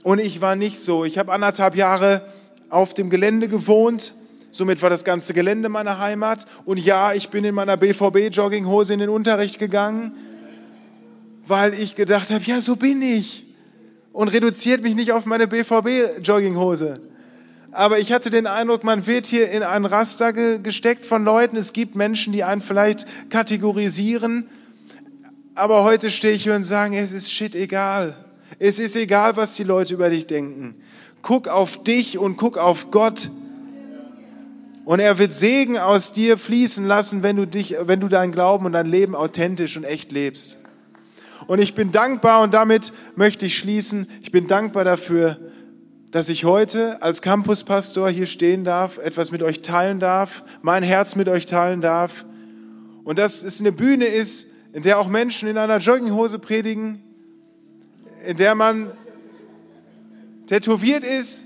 Und 0.04 0.20
ich 0.20 0.40
war 0.40 0.54
nicht 0.54 0.78
so. 0.78 1.04
Ich 1.04 1.18
habe 1.18 1.32
anderthalb 1.32 1.74
Jahre 1.74 2.22
auf 2.70 2.94
dem 2.94 3.10
Gelände 3.10 3.48
gewohnt. 3.48 4.14
Somit 4.50 4.82
war 4.82 4.90
das 4.90 5.04
ganze 5.04 5.34
Gelände 5.34 5.68
meine 5.68 5.98
Heimat. 5.98 6.46
Und 6.64 6.78
ja, 6.78 7.12
ich 7.12 7.28
bin 7.28 7.44
in 7.44 7.54
meiner 7.54 7.76
BVB-Jogginghose 7.76 8.94
in 8.94 9.00
den 9.00 9.10
Unterricht 9.10 9.58
gegangen 9.58 10.12
weil 11.48 11.74
ich 11.74 11.94
gedacht 11.94 12.30
habe, 12.30 12.44
ja, 12.44 12.60
so 12.60 12.76
bin 12.76 13.02
ich. 13.02 13.44
Und 14.12 14.28
reduziert 14.28 14.82
mich 14.82 14.94
nicht 14.94 15.12
auf 15.12 15.26
meine 15.26 15.46
BVB-Jogginghose. 15.46 16.94
Aber 17.70 17.98
ich 17.98 18.12
hatte 18.12 18.30
den 18.30 18.46
Eindruck, 18.46 18.82
man 18.84 19.06
wird 19.06 19.26
hier 19.26 19.50
in 19.50 19.62
ein 19.62 19.84
Raster 19.84 20.32
gesteckt 20.58 21.04
von 21.04 21.24
Leuten. 21.24 21.56
Es 21.56 21.72
gibt 21.72 21.94
Menschen, 21.94 22.32
die 22.32 22.42
einen 22.42 22.62
vielleicht 22.62 23.06
kategorisieren. 23.30 24.48
Aber 25.54 25.84
heute 25.84 26.10
stehe 26.10 26.34
ich 26.34 26.44
hier 26.44 26.54
und 26.54 26.64
sage, 26.64 26.96
es 26.96 27.12
ist 27.12 27.30
shit 27.30 27.54
egal. 27.54 28.16
Es 28.58 28.78
ist 28.78 28.96
egal, 28.96 29.36
was 29.36 29.54
die 29.54 29.64
Leute 29.64 29.94
über 29.94 30.10
dich 30.10 30.26
denken. 30.26 30.74
Guck 31.22 31.48
auf 31.48 31.82
dich 31.84 32.18
und 32.18 32.36
guck 32.36 32.56
auf 32.58 32.90
Gott. 32.90 33.30
Und 34.84 35.00
er 35.00 35.18
wird 35.18 35.34
Segen 35.34 35.76
aus 35.76 36.12
dir 36.12 36.38
fließen 36.38 36.86
lassen, 36.86 37.22
wenn 37.22 37.36
du 37.36 37.46
dich, 37.46 37.76
wenn 37.78 38.00
du 38.00 38.08
deinen 38.08 38.32
Glauben 38.32 38.64
und 38.64 38.72
dein 38.72 38.86
Leben 38.86 39.14
authentisch 39.14 39.76
und 39.76 39.84
echt 39.84 40.12
lebst. 40.12 40.58
Und 41.46 41.58
ich 41.58 41.74
bin 41.74 41.92
dankbar 41.92 42.42
und 42.42 42.54
damit 42.54 42.92
möchte 43.14 43.46
ich 43.46 43.58
schließen. 43.58 44.08
Ich 44.22 44.32
bin 44.32 44.46
dankbar 44.46 44.84
dafür, 44.84 45.38
dass 46.10 46.28
ich 46.28 46.44
heute 46.44 47.02
als 47.02 47.22
Campuspastor 47.22 48.08
hier 48.08 48.26
stehen 48.26 48.64
darf, 48.64 48.98
etwas 48.98 49.30
mit 49.30 49.42
euch 49.42 49.62
teilen 49.62 50.00
darf, 50.00 50.42
mein 50.62 50.82
Herz 50.82 51.16
mit 51.16 51.28
euch 51.28 51.46
teilen 51.46 51.80
darf. 51.80 52.24
Und 53.04 53.18
dass 53.18 53.42
es 53.42 53.60
eine 53.60 53.72
Bühne 53.72 54.06
ist, 54.06 54.46
in 54.72 54.82
der 54.82 54.98
auch 54.98 55.08
Menschen 55.08 55.48
in 55.48 55.58
einer 55.58 55.78
Jogginghose 55.78 56.38
predigen, 56.38 57.02
in 58.26 58.36
der 58.36 58.54
man 58.54 58.90
tätowiert 60.48 61.04
ist, 61.04 61.44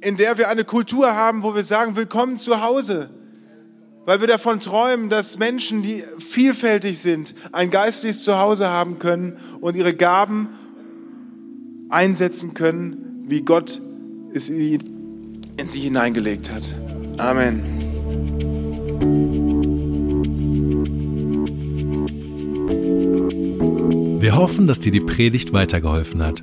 in 0.00 0.16
der 0.16 0.38
wir 0.38 0.48
eine 0.48 0.64
Kultur 0.64 1.16
haben, 1.16 1.42
wo 1.42 1.56
wir 1.56 1.64
sagen, 1.64 1.96
willkommen 1.96 2.36
zu 2.36 2.60
Hause 2.60 3.10
weil 4.08 4.22
wir 4.22 4.26
davon 4.26 4.58
träumen, 4.58 5.10
dass 5.10 5.38
Menschen, 5.38 5.82
die 5.82 6.02
vielfältig 6.18 6.98
sind, 6.98 7.34
ein 7.52 7.68
geistliches 7.68 8.22
Zuhause 8.22 8.70
haben 8.70 8.98
können 8.98 9.36
und 9.60 9.76
ihre 9.76 9.92
Gaben 9.92 10.48
einsetzen 11.90 12.54
können, 12.54 13.26
wie 13.28 13.42
Gott 13.42 13.82
es 14.32 14.48
in 14.48 14.80
sie 15.66 15.80
hineingelegt 15.80 16.50
hat. 16.50 16.74
Amen. 17.18 17.62
Wir 24.22 24.36
hoffen, 24.36 24.66
dass 24.66 24.80
dir 24.80 24.92
die 24.92 25.00
Predigt 25.00 25.52
weitergeholfen 25.52 26.24
hat. 26.24 26.42